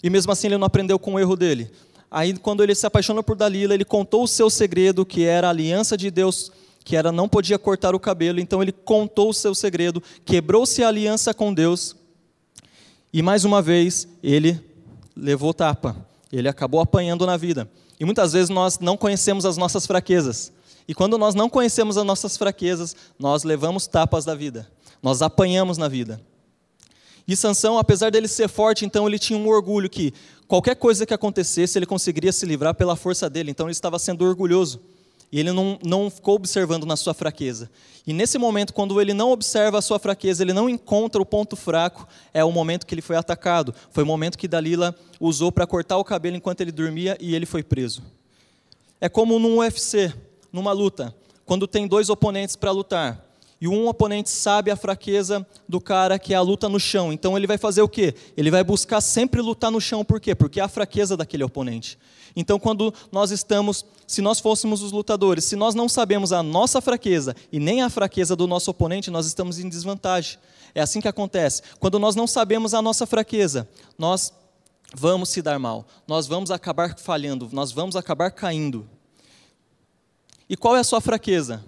e 0.04 0.12
mesmo 0.12 0.32
assim 0.32 0.46
ele 0.46 0.60
não 0.60 0.68
aprendeu 0.68 1.00
com 1.00 1.16
o 1.16 1.20
erro 1.20 1.36
dele. 1.36 1.72
Aí, 2.16 2.34
quando 2.38 2.64
ele 2.64 2.74
se 2.74 2.88
apaixonou 2.88 3.22
por 3.22 3.36
Dalila, 3.36 3.74
ele 3.74 3.84
contou 3.84 4.24
o 4.24 4.28
seu 4.28 4.50
segredo, 4.50 5.06
que 5.06 5.26
era 5.26 5.48
a 5.48 5.50
aliança 5.50 5.98
de 5.98 6.10
Deus, 6.10 6.50
que 6.86 6.96
era 6.96 7.12
não 7.12 7.28
podia 7.28 7.60
cortar 7.60 7.94
o 7.94 8.00
cabelo. 8.00 8.40
Então, 8.40 8.64
ele 8.64 8.72
contou 8.72 9.32
o 9.32 9.34
seu 9.34 9.54
segredo, 9.54 10.02
quebrou-se 10.24 10.82
a 10.82 10.88
aliança 10.88 11.34
com 11.34 11.54
Deus. 11.54 11.94
E 13.12 13.22
mais 13.22 13.44
uma 13.44 13.62
vez, 13.62 14.08
ele 14.24 14.58
levou 15.14 15.54
tapa. 15.54 16.08
Ele 16.32 16.48
acabou 16.48 16.80
apanhando 16.80 17.26
na 17.26 17.36
vida. 17.36 17.70
E 18.00 18.06
muitas 18.06 18.32
vezes 18.32 18.50
nós 18.50 18.80
não 18.80 18.96
conhecemos 18.96 19.46
as 19.46 19.58
nossas 19.58 19.86
fraquezas. 19.86 20.54
E 20.88 20.94
quando 20.94 21.18
nós 21.18 21.36
não 21.36 21.50
conhecemos 21.50 21.98
as 21.98 22.06
nossas 22.06 22.38
fraquezas, 22.38 22.96
nós 23.20 23.44
levamos 23.44 23.88
tapas 23.88 24.24
da 24.24 24.34
vida. 24.34 24.72
Nós 25.04 25.22
apanhamos 25.22 25.78
na 25.78 25.90
vida. 25.90 26.22
E 27.28 27.36
Sansão, 27.36 27.78
apesar 27.78 28.12
dele 28.12 28.28
ser 28.28 28.48
forte, 28.48 28.86
então 28.86 29.08
ele 29.08 29.18
tinha 29.18 29.38
um 29.38 29.48
orgulho 29.48 29.90
que 29.90 30.14
qualquer 30.48 30.76
coisa 30.76 31.06
que 31.06 31.14
acontecesse, 31.14 31.78
ele 31.78 31.86
conseguiria 31.86 32.32
se 32.32 32.46
livrar 32.46 32.76
pela 32.76 32.96
força 32.96 33.30
dele. 33.30 33.52
Então 33.52 33.66
ele 33.66 33.72
estava 33.72 33.98
sendo 33.98 34.24
orgulhoso. 34.24 34.80
E 35.32 35.40
ele 35.40 35.52
não, 35.52 35.80
não 35.84 36.10
ficou 36.10 36.36
observando 36.36 36.86
na 36.86 36.96
sua 36.96 37.14
fraqueza. 37.14 37.70
E 38.06 38.14
nesse 38.14 38.38
momento, 38.38 38.74
quando 38.74 39.02
ele 39.02 39.14
não 39.14 39.32
observa 39.32 39.80
a 39.80 39.82
sua 39.82 39.98
fraqueza, 39.98 40.44
ele 40.44 40.54
não 40.54 40.70
encontra 40.70 41.22
o 41.22 41.26
ponto 41.26 41.56
fraco, 41.56 42.08
é 42.34 42.44
o 42.44 42.52
momento 42.52 42.86
que 42.86 42.94
ele 42.94 43.02
foi 43.02 43.16
atacado. 43.16 43.74
Foi 43.90 44.04
o 44.04 44.08
momento 44.08 44.38
que 44.38 44.48
Dalila 44.48 44.96
usou 45.20 45.52
para 45.52 45.66
cortar 45.66 45.98
o 45.98 46.04
cabelo 46.04 46.38
enquanto 46.38 46.62
ele 46.62 46.72
dormia 46.72 47.18
e 47.20 47.34
ele 47.34 47.46
foi 47.48 47.64
preso. 47.64 48.04
É 49.02 49.10
como 49.10 49.40
num 49.40 49.58
UFC, 49.58 50.14
numa 50.54 50.72
luta, 50.72 51.14
quando 51.46 51.68
tem 51.68 51.88
dois 51.88 52.10
oponentes 52.10 52.56
para 52.56 52.72
lutar. 52.72 53.26
E 53.60 53.68
um 53.68 53.88
oponente 53.88 54.30
sabe 54.30 54.70
a 54.70 54.76
fraqueza 54.76 55.46
do 55.68 55.80
cara, 55.80 56.20
que 56.20 56.34
é 56.34 56.38
a 56.38 56.42
luta 56.42 56.68
no 56.68 56.80
chão. 56.80 57.14
Então 57.14 57.38
ele 57.38 57.48
vai 57.48 57.58
fazer 57.58 57.82
o 57.82 57.88
quê? 57.88 58.14
Ele 58.36 58.52
vai 58.52 58.64
buscar 58.64 59.00
sempre 59.02 59.42
lutar 59.42 59.72
no 59.72 59.80
chão. 59.80 60.04
Por 60.04 60.20
quê? 60.20 60.36
Porque 60.36 60.60
é 60.60 60.64
a 60.64 60.68
fraqueza 60.68 61.16
daquele 61.16 61.44
oponente. 61.44 61.98
Então, 62.36 62.60
quando 62.60 62.94
nós 63.12 63.32
estamos, 63.32 63.86
se 64.06 64.22
nós 64.22 64.42
fôssemos 64.42 64.82
os 64.82 64.92
lutadores, 64.92 65.46
se 65.46 65.56
nós 65.56 65.74
não 65.74 65.88
sabemos 65.88 66.34
a 66.34 66.44
nossa 66.44 66.82
fraqueza 66.82 67.34
e 67.50 67.60
nem 67.60 67.82
a 67.82 67.90
fraqueza 67.90 68.36
do 68.36 68.46
nosso 68.46 68.70
oponente, 68.70 69.10
nós 69.10 69.26
estamos 69.26 69.58
em 69.58 69.70
desvantagem. 69.70 70.38
É 70.74 70.82
assim 70.82 71.00
que 71.00 71.08
acontece. 71.08 71.62
Quando 71.80 71.98
nós 71.98 72.16
não 72.16 72.28
sabemos 72.28 72.74
a 72.74 72.82
nossa 72.82 73.06
fraqueza, 73.06 73.70
nós 73.98 74.34
vamos 74.94 75.30
se 75.30 75.42
dar 75.42 75.58
mal, 75.58 75.86
nós 76.06 76.28
vamos 76.28 76.52
acabar 76.52 76.98
falhando, 77.00 77.50
nós 77.54 77.72
vamos 77.72 77.96
acabar 77.96 78.32
caindo. 78.32 78.88
E 80.50 80.58
qual 80.58 80.76
é 80.76 80.80
a 80.80 80.84
sua 80.84 81.00
fraqueza? 81.00 81.64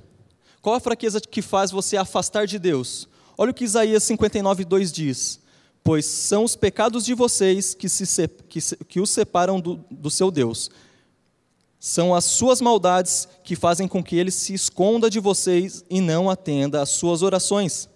Qual 0.61 0.75
a 0.75 0.79
fraqueza 0.79 1.21
que 1.21 1.41
faz 1.41 1.71
você 1.71 1.97
afastar 1.97 2.47
de 2.47 2.59
Deus? 2.59 3.07
Olha 3.37 3.51
o 3.51 3.53
que 3.53 3.63
Isaías 3.63 4.03
59, 4.03 4.65
2 4.65 4.91
diz 4.91 5.39
pois 5.87 6.05
são 6.05 6.43
os 6.43 6.53
pecados 6.53 7.05
de 7.05 7.13
vocês 7.13 7.73
que, 7.73 7.87
se, 7.87 8.27
que, 8.49 8.59
que 8.89 8.99
os 8.99 9.09
separam 9.09 9.57
do, 9.57 9.79
do 9.89 10.11
seu 10.11 10.29
Deus. 10.29 10.69
São 11.79 12.13
as 12.13 12.25
suas 12.25 12.59
maldades 12.59 13.25
que 13.41 13.55
fazem 13.55 13.87
com 13.87 14.03
que 14.03 14.17
ele 14.17 14.29
se 14.29 14.53
esconda 14.53 15.09
de 15.09 15.21
vocês 15.21 15.85
e 15.89 16.01
não 16.01 16.29
atenda 16.29 16.81
às 16.81 16.89
suas 16.89 17.21
orações. 17.21 17.87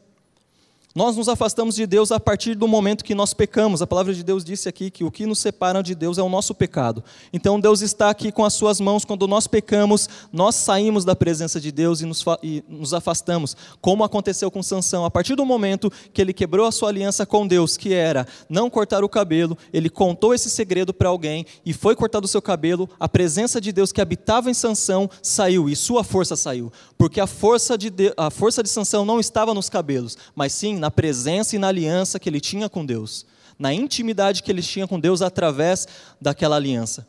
Nós 0.94 1.16
nos 1.16 1.30
afastamos 1.30 1.76
de 1.76 1.88
Deus 1.88 2.12
a 2.12 2.20
partir 2.20 2.54
do 2.54 2.68
momento 2.68 3.06
que 3.06 3.16
nós 3.16 3.34
pecamos. 3.34 3.82
A 3.82 3.88
palavra 3.88 4.14
de 4.14 4.24
Deus 4.24 4.44
disse 4.44 4.68
aqui 4.68 4.92
que 4.92 5.06
o 5.06 5.12
que 5.12 5.26
nos 5.26 5.40
separa 5.40 5.82
de 5.82 5.96
Deus 5.96 6.18
é 6.18 6.22
o 6.22 6.28
nosso 6.28 6.54
pecado. 6.54 7.02
Então 7.32 7.58
Deus 7.62 7.82
está 7.82 8.10
aqui 8.10 8.30
com 8.30 8.44
as 8.44 8.54
suas 8.54 8.82
mãos. 8.82 9.06
Quando 9.06 9.26
nós 9.26 9.48
pecamos, 9.48 10.10
nós 10.34 10.56
saímos 10.56 11.06
da 11.06 11.16
presença 11.16 11.62
de 11.62 11.72
Deus 11.72 12.02
e 12.02 12.06
nos, 12.06 12.26
e 12.44 12.62
nos 12.68 12.94
afastamos, 12.94 13.56
como 13.80 14.04
aconteceu 14.04 14.52
com 14.52 14.62
Sansão. 14.62 15.06
A 15.06 15.10
partir 15.10 15.36
do 15.36 15.46
momento 15.46 15.90
que 16.12 16.22
ele 16.22 16.34
quebrou 16.34 16.68
a 16.68 16.72
sua 16.74 16.90
aliança 16.90 17.26
com 17.26 17.48
Deus, 17.48 17.78
que 17.78 17.94
era 17.94 18.28
não 18.50 18.70
cortar 18.70 19.02
o 19.02 19.08
cabelo, 19.08 19.58
ele 19.72 19.90
contou 19.90 20.34
esse 20.34 20.50
segredo 20.50 20.94
para 20.94 21.08
alguém 21.08 21.46
e 21.66 21.72
foi 21.72 21.96
cortado 21.96 22.26
o 22.26 22.30
seu 22.30 22.42
cabelo. 22.42 22.90
A 23.00 23.08
presença 23.08 23.62
de 23.62 23.72
Deus 23.72 23.94
que 23.94 24.02
habitava 24.02 24.52
em 24.52 24.54
Sansão 24.54 25.10
saiu 25.24 25.70
e 25.70 25.76
sua 25.76 26.04
força 26.04 26.36
saiu, 26.36 26.70
porque 26.98 27.22
a 27.22 27.28
força 27.28 27.78
de, 27.78 27.90
de 27.90 28.14
a 28.18 28.30
força 28.30 28.62
de 28.62 28.68
Sansão 28.68 29.06
não 29.06 29.22
estava 29.22 29.54
nos 29.54 29.70
cabelos, 29.70 30.18
mas 30.36 30.52
sim 30.52 30.81
na 30.82 30.90
presença 30.90 31.56
e 31.56 31.60
na 31.60 31.68
aliança 31.68 32.20
que 32.20 32.28
ele 32.28 32.42
tinha 32.42 32.68
com 32.68 32.84
Deus, 32.84 33.24
na 33.58 33.72
intimidade 33.72 34.42
que 34.42 34.52
ele 34.52 34.64
tinha 34.64 34.88
com 34.88 35.00
Deus 35.00 35.22
através 35.22 35.88
daquela 36.20 36.56
aliança. 36.56 37.08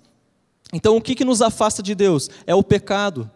Então, 0.75 0.95
o 0.95 1.01
que, 1.01 1.15
que 1.15 1.25
nos 1.25 1.41
afasta 1.41 1.83
de 1.83 1.95
Deus? 1.95 2.29
É 2.47 2.55
o 2.55 2.63
pecado. 2.63 3.31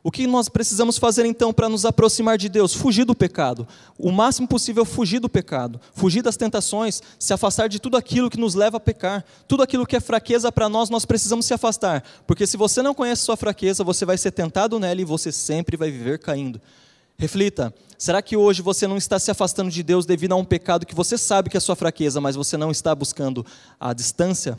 O 0.00 0.12
que 0.12 0.28
nós 0.28 0.48
precisamos 0.48 0.96
fazer 0.96 1.26
então 1.26 1.52
para 1.52 1.68
nos 1.68 1.84
aproximar 1.84 2.38
de 2.38 2.48
Deus? 2.48 2.72
Fugir 2.72 3.04
do 3.04 3.16
pecado. 3.16 3.66
O 3.98 4.12
máximo 4.12 4.46
possível 4.46 4.84
fugir 4.84 5.18
do 5.18 5.28
pecado, 5.28 5.80
fugir 5.92 6.22
das 6.22 6.36
tentações, 6.36 7.02
se 7.18 7.32
afastar 7.32 7.68
de 7.68 7.80
tudo 7.80 7.96
aquilo 7.96 8.30
que 8.30 8.38
nos 8.38 8.54
leva 8.54 8.76
a 8.76 8.80
pecar. 8.80 9.24
Tudo 9.48 9.64
aquilo 9.64 9.86
que 9.86 9.96
é 9.96 10.00
fraqueza 10.00 10.52
para 10.52 10.68
nós, 10.68 10.88
nós 10.88 11.04
precisamos 11.04 11.46
se 11.46 11.54
afastar. 11.54 12.04
Porque 12.28 12.46
se 12.46 12.56
você 12.56 12.80
não 12.80 12.94
conhece 12.94 13.22
sua 13.22 13.36
fraqueza, 13.36 13.82
você 13.82 14.04
vai 14.04 14.16
ser 14.16 14.30
tentado 14.30 14.78
nela 14.78 15.00
e 15.00 15.04
você 15.04 15.32
sempre 15.32 15.76
vai 15.76 15.90
viver 15.90 16.20
caindo. 16.20 16.60
Reflita: 17.16 17.74
será 17.96 18.20
que 18.20 18.36
hoje 18.36 18.62
você 18.62 18.86
não 18.86 18.96
está 18.96 19.18
se 19.18 19.30
afastando 19.30 19.70
de 19.70 19.82
Deus 19.82 20.06
devido 20.06 20.32
a 20.32 20.36
um 20.36 20.44
pecado 20.44 20.86
que 20.86 20.94
você 20.94 21.16
sabe 21.16 21.50
que 21.50 21.56
é 21.56 21.60
sua 21.60 21.76
fraqueza, 21.76 22.20
mas 22.20 22.36
você 22.36 22.56
não 22.56 22.70
está 22.70 22.94
buscando 22.94 23.44
a 23.78 23.92
distância? 23.92 24.58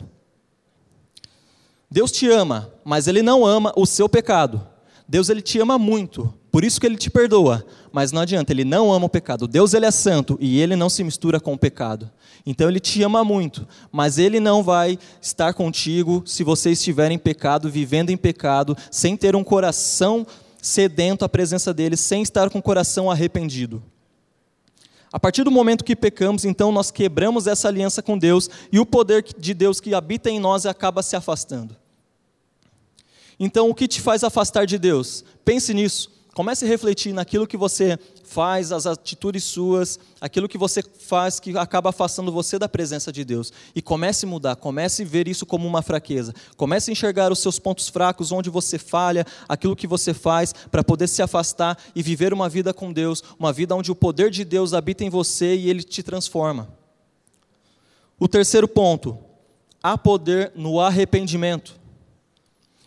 Deus 1.90 2.10
te 2.10 2.28
ama, 2.28 2.72
mas 2.84 3.06
Ele 3.06 3.22
não 3.22 3.46
ama 3.46 3.72
o 3.76 3.86
seu 3.86 4.08
pecado. 4.08 4.66
Deus 5.08 5.28
ele 5.28 5.40
te 5.40 5.60
ama 5.60 5.78
muito, 5.78 6.34
por 6.50 6.64
isso 6.64 6.80
que 6.80 6.86
Ele 6.86 6.96
te 6.96 7.08
perdoa, 7.08 7.64
mas 7.92 8.10
não 8.10 8.22
adianta, 8.22 8.52
Ele 8.52 8.64
não 8.64 8.92
ama 8.92 9.06
o 9.06 9.10
pecado. 9.10 9.46
Deus 9.46 9.72
ele 9.72 9.86
é 9.86 9.90
santo 9.90 10.36
e 10.40 10.60
Ele 10.60 10.74
não 10.74 10.88
se 10.88 11.04
mistura 11.04 11.38
com 11.38 11.52
o 11.52 11.58
pecado. 11.58 12.10
Então 12.44 12.68
Ele 12.68 12.80
te 12.80 13.02
ama 13.04 13.22
muito, 13.22 13.68
mas 13.92 14.18
Ele 14.18 14.40
não 14.40 14.64
vai 14.64 14.98
estar 15.22 15.54
contigo 15.54 16.24
se 16.26 16.42
você 16.42 16.70
estiver 16.70 17.12
em 17.12 17.18
pecado, 17.18 17.70
vivendo 17.70 18.10
em 18.10 18.16
pecado, 18.16 18.76
sem 18.90 19.16
ter 19.16 19.36
um 19.36 19.44
coração 19.44 20.26
sedento 20.66 21.24
à 21.24 21.28
presença 21.28 21.72
dele, 21.72 21.96
sem 21.96 22.22
estar 22.22 22.50
com 22.50 22.58
o 22.58 22.62
coração 22.62 23.08
arrependido. 23.08 23.80
A 25.12 25.20
partir 25.20 25.44
do 25.44 25.50
momento 25.50 25.84
que 25.84 25.94
pecamos, 25.94 26.44
então 26.44 26.72
nós 26.72 26.90
quebramos 26.90 27.46
essa 27.46 27.68
aliança 27.68 28.02
com 28.02 28.18
Deus 28.18 28.50
e 28.72 28.80
o 28.80 28.84
poder 28.84 29.24
de 29.38 29.54
Deus 29.54 29.80
que 29.80 29.94
habita 29.94 30.28
em 30.28 30.40
nós 30.40 30.66
acaba 30.66 31.04
se 31.04 31.14
afastando. 31.14 31.76
Então, 33.38 33.70
o 33.70 33.74
que 33.74 33.86
te 33.86 34.00
faz 34.00 34.24
afastar 34.24 34.66
de 34.66 34.76
Deus? 34.76 35.24
Pense 35.44 35.72
nisso. 35.72 36.10
Comece 36.34 36.64
a 36.64 36.68
refletir 36.68 37.12
naquilo 37.12 37.46
que 37.46 37.56
você 37.56 37.96
faz, 38.36 38.70
as 38.70 38.84
atitudes 38.84 39.44
suas, 39.44 39.98
aquilo 40.20 40.46
que 40.46 40.58
você 40.58 40.82
faz 40.82 41.40
que 41.40 41.56
acaba 41.56 41.88
afastando 41.88 42.30
você 42.30 42.58
da 42.58 42.68
presença 42.68 43.10
de 43.10 43.24
Deus. 43.24 43.50
E 43.74 43.80
comece 43.80 44.26
a 44.26 44.28
mudar, 44.28 44.56
comece 44.56 45.04
a 45.04 45.06
ver 45.06 45.26
isso 45.26 45.46
como 45.46 45.66
uma 45.66 45.80
fraqueza. 45.80 46.34
Comece 46.54 46.90
a 46.90 46.92
enxergar 46.92 47.32
os 47.32 47.38
seus 47.38 47.58
pontos 47.58 47.88
fracos, 47.88 48.32
onde 48.32 48.50
você 48.50 48.76
falha, 48.78 49.24
aquilo 49.48 49.74
que 49.74 49.86
você 49.86 50.12
faz, 50.12 50.52
para 50.70 50.84
poder 50.84 51.08
se 51.08 51.22
afastar 51.22 51.78
e 51.94 52.02
viver 52.02 52.34
uma 52.34 52.46
vida 52.46 52.74
com 52.74 52.92
Deus, 52.92 53.24
uma 53.38 53.54
vida 53.54 53.74
onde 53.74 53.90
o 53.90 53.96
poder 53.96 54.30
de 54.30 54.44
Deus 54.44 54.74
habita 54.74 55.02
em 55.02 55.08
você 55.08 55.56
e 55.56 55.70
ele 55.70 55.82
te 55.82 56.02
transforma. 56.02 56.68
O 58.20 58.28
terceiro 58.28 58.68
ponto, 58.68 59.16
há 59.82 59.96
poder 59.96 60.52
no 60.54 60.78
arrependimento. 60.78 61.74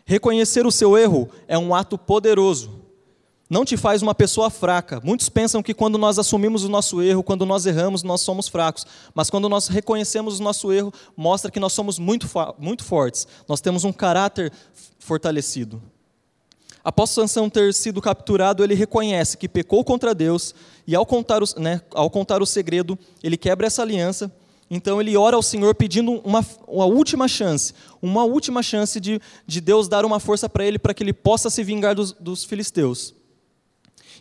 Reconhecer 0.06 0.64
o 0.68 0.72
seu 0.72 0.96
erro 0.96 1.28
é 1.48 1.58
um 1.58 1.74
ato 1.74 1.98
poderoso 1.98 2.79
não 3.50 3.66
te 3.66 3.76
faz 3.76 4.04
uma 4.04 4.14
pessoa 4.14 4.50
fraca. 4.50 5.02
Muitos 5.04 5.28
pensam 5.28 5.64
que 5.64 5.74
quando 5.74 5.98
nós 5.98 6.20
assumimos 6.20 6.64
o 6.64 6.70
nosso 6.70 7.02
erro, 7.02 7.24
quando 7.24 7.46
nós 7.46 7.66
erramos, 7.66 8.04
nós 8.04 8.22
somos 8.22 8.48
fracos. 8.48 8.86
Mas 9.16 9.30
quando 9.30 9.50
nós 9.50 9.68
reconhecemos 9.68 10.40
o 10.40 10.44
nosso 10.44 10.72
erro, 10.72 10.94
mostra 11.18 11.50
que 11.50 11.60
nós 11.60 11.74
somos 11.74 11.98
muito, 11.98 12.28
muito 12.60 12.84
fortes. 12.84 13.28
Nós 13.48 13.60
temos 13.60 13.84
um 13.84 13.92
caráter 13.92 14.54
fortalecido. 15.00 15.82
Após 16.84 17.10
Sansão 17.10 17.50
ter 17.50 17.74
sido 17.74 18.02
capturado, 18.02 18.64
ele 18.64 18.76
reconhece 18.76 19.36
que 19.36 19.50
pecou 19.50 19.84
contra 19.84 20.14
Deus 20.14 20.54
e 20.88 20.96
ao 20.96 21.06
contar, 21.06 21.42
o, 21.42 21.46
né, 21.60 21.82
ao 21.94 22.10
contar 22.10 22.42
o 22.42 22.46
segredo, 22.46 22.98
ele 23.24 23.36
quebra 23.36 23.68
essa 23.68 23.82
aliança. 23.82 24.32
Então 24.70 25.02
ele 25.02 25.18
ora 25.18 25.36
ao 25.36 25.42
Senhor 25.42 25.74
pedindo 25.74 26.22
uma, 26.24 26.46
uma 26.68 26.86
última 26.86 27.28
chance, 27.28 27.74
uma 28.00 28.24
última 28.24 28.62
chance 28.62 29.00
de, 29.00 29.20
de 29.46 29.60
Deus 29.60 29.88
dar 29.88 30.06
uma 30.06 30.20
força 30.20 30.48
para 30.48 30.64
ele 30.64 30.78
para 30.78 30.94
que 30.94 31.02
ele 31.02 31.14
possa 31.14 31.50
se 31.50 31.64
vingar 31.64 31.96
dos, 31.96 32.14
dos 32.14 32.44
filisteus. 32.44 33.19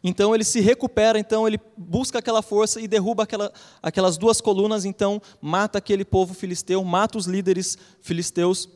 Então 0.03 0.35
ele 0.35 0.45
se 0.45 0.61
recupera, 0.61 1.19
então 1.19 1.47
ele 1.47 1.59
busca 1.77 2.19
aquela 2.19 2.43
força 2.43 2.81
e 2.81 2.89
derruba 2.89 3.25
aquela, 3.25 3.53
aquelas 3.83 4.17
duas 4.17 4.41
colunas, 4.41 4.85
então 4.85 5.21
mata 5.41 5.79
aquele 5.79 6.05
povo 6.05 6.35
filisteu, 6.35 6.83
mata 6.85 7.19
os 7.19 7.27
líderes 7.27 7.77
filisteus, 8.01 8.69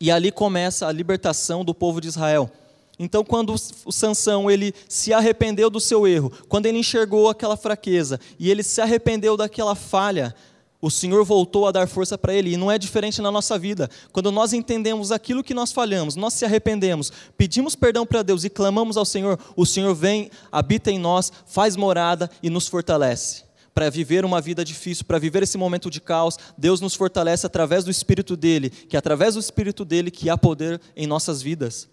e 0.00 0.10
ali 0.10 0.32
começa 0.32 0.86
a 0.86 0.92
libertação 0.92 1.64
do 1.64 1.74
povo 1.74 2.00
de 2.00 2.08
Israel. 2.08 2.50
Então, 2.98 3.24
quando 3.24 3.54
o 3.84 3.92
Sansão 3.92 4.50
ele 4.50 4.74
se 4.86 5.12
arrependeu 5.12 5.70
do 5.70 5.80
seu 5.80 6.06
erro, 6.06 6.30
quando 6.48 6.66
ele 6.66 6.78
enxergou 6.78 7.30
aquela 7.30 7.56
fraqueza 7.56 8.20
e 8.38 8.50
ele 8.50 8.62
se 8.62 8.78
arrependeu 8.80 9.38
daquela 9.38 9.74
falha, 9.74 10.34
o 10.80 10.90
Senhor 10.90 11.24
voltou 11.24 11.66
a 11.66 11.72
dar 11.72 11.86
força 11.86 12.16
para 12.16 12.32
ele, 12.32 12.52
e 12.52 12.56
não 12.56 12.70
é 12.70 12.78
diferente 12.78 13.20
na 13.20 13.30
nossa 13.30 13.58
vida. 13.58 13.90
Quando 14.12 14.32
nós 14.32 14.52
entendemos 14.52 15.12
aquilo 15.12 15.44
que 15.44 15.52
nós 15.52 15.72
falhamos, 15.72 16.16
nós 16.16 16.32
se 16.32 16.44
arrependemos, 16.44 17.12
pedimos 17.36 17.76
perdão 17.76 18.06
para 18.06 18.22
Deus 18.22 18.44
e 18.44 18.50
clamamos 18.50 18.96
ao 18.96 19.04
Senhor, 19.04 19.38
o 19.54 19.66
Senhor 19.66 19.94
vem, 19.94 20.30
habita 20.50 20.90
em 20.90 20.98
nós, 20.98 21.30
faz 21.46 21.76
morada 21.76 22.30
e 22.42 22.48
nos 22.48 22.66
fortalece. 22.66 23.44
Para 23.74 23.90
viver 23.90 24.24
uma 24.24 24.40
vida 24.40 24.64
difícil, 24.64 25.04
para 25.04 25.18
viver 25.18 25.42
esse 25.42 25.56
momento 25.56 25.90
de 25.90 26.00
caos, 26.00 26.36
Deus 26.56 26.80
nos 26.80 26.94
fortalece 26.94 27.46
através 27.46 27.84
do 27.84 27.90
Espírito 27.90 28.36
dele, 28.36 28.70
que 28.70 28.96
é 28.96 28.98
através 28.98 29.34
do 29.34 29.40
Espírito 29.40 29.84
dele 29.84 30.10
que 30.10 30.28
há 30.28 30.36
poder 30.36 30.80
em 30.96 31.06
nossas 31.06 31.40
vidas. 31.40 31.88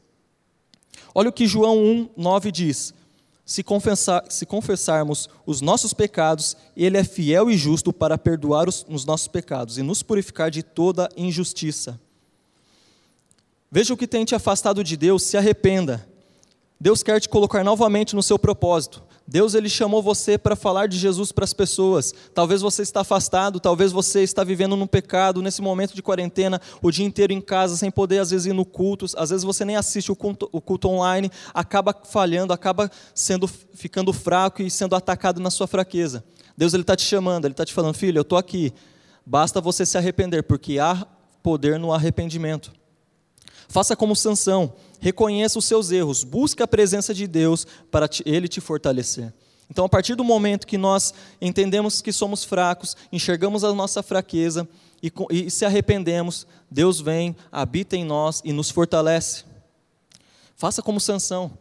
Olha 1.13 1.29
o 1.29 1.33
que 1.33 1.45
João 1.45 1.77
1, 1.77 2.09
9 2.17 2.51
diz: 2.51 2.93
se, 3.47 3.63
confessar, 3.63 4.25
se 4.27 4.45
confessarmos 4.45 5.29
os 5.45 5.61
nossos 5.61 5.93
pecados, 5.93 6.57
Ele 6.75 6.97
é 6.97 7.03
fiel 7.03 7.49
e 7.49 7.57
justo 7.57 7.93
para 7.93 8.17
perdoar 8.17 8.67
os, 8.67 8.85
os 8.89 9.05
nossos 9.05 9.29
pecados 9.29 9.77
e 9.77 9.81
nos 9.81 10.03
purificar 10.03 10.51
de 10.51 10.61
toda 10.61 11.09
injustiça. 11.15 11.97
Veja 13.71 13.93
o 13.93 13.97
que 13.97 14.05
tem 14.05 14.25
te 14.25 14.35
afastado 14.35 14.83
de 14.83 14.97
Deus, 14.97 15.23
se 15.23 15.37
arrependa. 15.37 16.05
Deus 16.79 17.01
quer 17.01 17.19
te 17.19 17.27
colocar 17.27 17.63
novamente 17.63 18.15
no 18.15 18.21
seu 18.21 18.37
propósito. 18.37 19.03
Deus 19.27 19.55
ele 19.55 19.67
chamou 19.67 20.01
você 20.01 20.37
para 20.37 20.55
falar 20.55 20.87
de 20.87 20.97
Jesus 20.97 21.33
para 21.33 21.43
as 21.43 21.51
pessoas. 21.51 22.13
Talvez 22.33 22.61
você 22.61 22.81
está 22.81 23.01
afastado, 23.01 23.59
talvez 23.59 23.91
você 23.91 24.23
está 24.23 24.41
vivendo 24.41 24.77
no 24.77 24.87
pecado 24.87 25.41
nesse 25.41 25.61
momento 25.61 25.93
de 25.93 26.01
quarentena, 26.01 26.61
o 26.81 26.89
dia 26.89 27.05
inteiro 27.05 27.33
em 27.33 27.41
casa 27.41 27.75
sem 27.75 27.91
poder 27.91 28.19
às 28.19 28.31
vezes 28.31 28.45
ir 28.45 28.53
no 28.53 28.63
culto, 28.63 29.05
às 29.17 29.29
vezes 29.29 29.43
você 29.43 29.65
nem 29.65 29.75
assiste 29.75 30.11
o 30.11 30.15
culto, 30.15 30.47
o 30.53 30.61
culto 30.61 30.87
online, 30.87 31.29
acaba 31.53 31.93
falhando, 32.05 32.53
acaba 32.53 32.89
sendo 33.13 33.47
ficando 33.47 34.13
fraco 34.13 34.61
e 34.61 34.71
sendo 34.71 34.95
atacado 34.95 35.41
na 35.41 35.49
sua 35.49 35.67
fraqueza. 35.67 36.23
Deus 36.55 36.73
ele 36.73 36.83
está 36.83 36.95
te 36.95 37.03
chamando, 37.03 37.45
ele 37.45 37.53
está 37.53 37.65
te 37.65 37.73
falando, 37.73 37.95
filho, 37.95 38.19
eu 38.19 38.21
estou 38.21 38.37
aqui. 38.37 38.73
Basta 39.25 39.59
você 39.59 39.85
se 39.85 39.97
arrepender, 39.97 40.43
porque 40.43 40.79
há 40.79 41.05
poder 41.43 41.77
no 41.77 41.91
arrependimento. 41.91 42.71
Faça 43.67 43.95
como 43.95 44.15
Sansão, 44.15 44.73
reconheça 44.99 45.59
os 45.59 45.65
seus 45.65 45.91
erros, 45.91 46.23
busque 46.23 46.63
a 46.63 46.67
presença 46.67 47.13
de 47.13 47.27
Deus 47.27 47.67
para 47.91 48.09
ele 48.25 48.47
te 48.47 48.61
fortalecer. 48.61 49.33
Então, 49.69 49.85
a 49.85 49.89
partir 49.89 50.15
do 50.15 50.23
momento 50.23 50.65
que 50.65 50.77
nós 50.77 51.13
entendemos 51.41 52.01
que 52.01 52.13
somos 52.13 52.43
fracos, 52.43 52.95
enxergamos 53.11 53.63
a 53.63 53.73
nossa 53.73 54.01
fraqueza 54.01 54.67
e, 55.03 55.11
e 55.29 55.51
se 55.51 55.65
arrependemos, 55.65 56.47
Deus 56.71 57.01
vem, 57.01 57.35
habita 57.51 57.95
em 57.95 58.05
nós 58.05 58.41
e 58.45 58.53
nos 58.53 58.69
fortalece. 58.69 59.43
Faça 60.55 60.81
como 60.81 60.99
Sansão. 60.99 61.51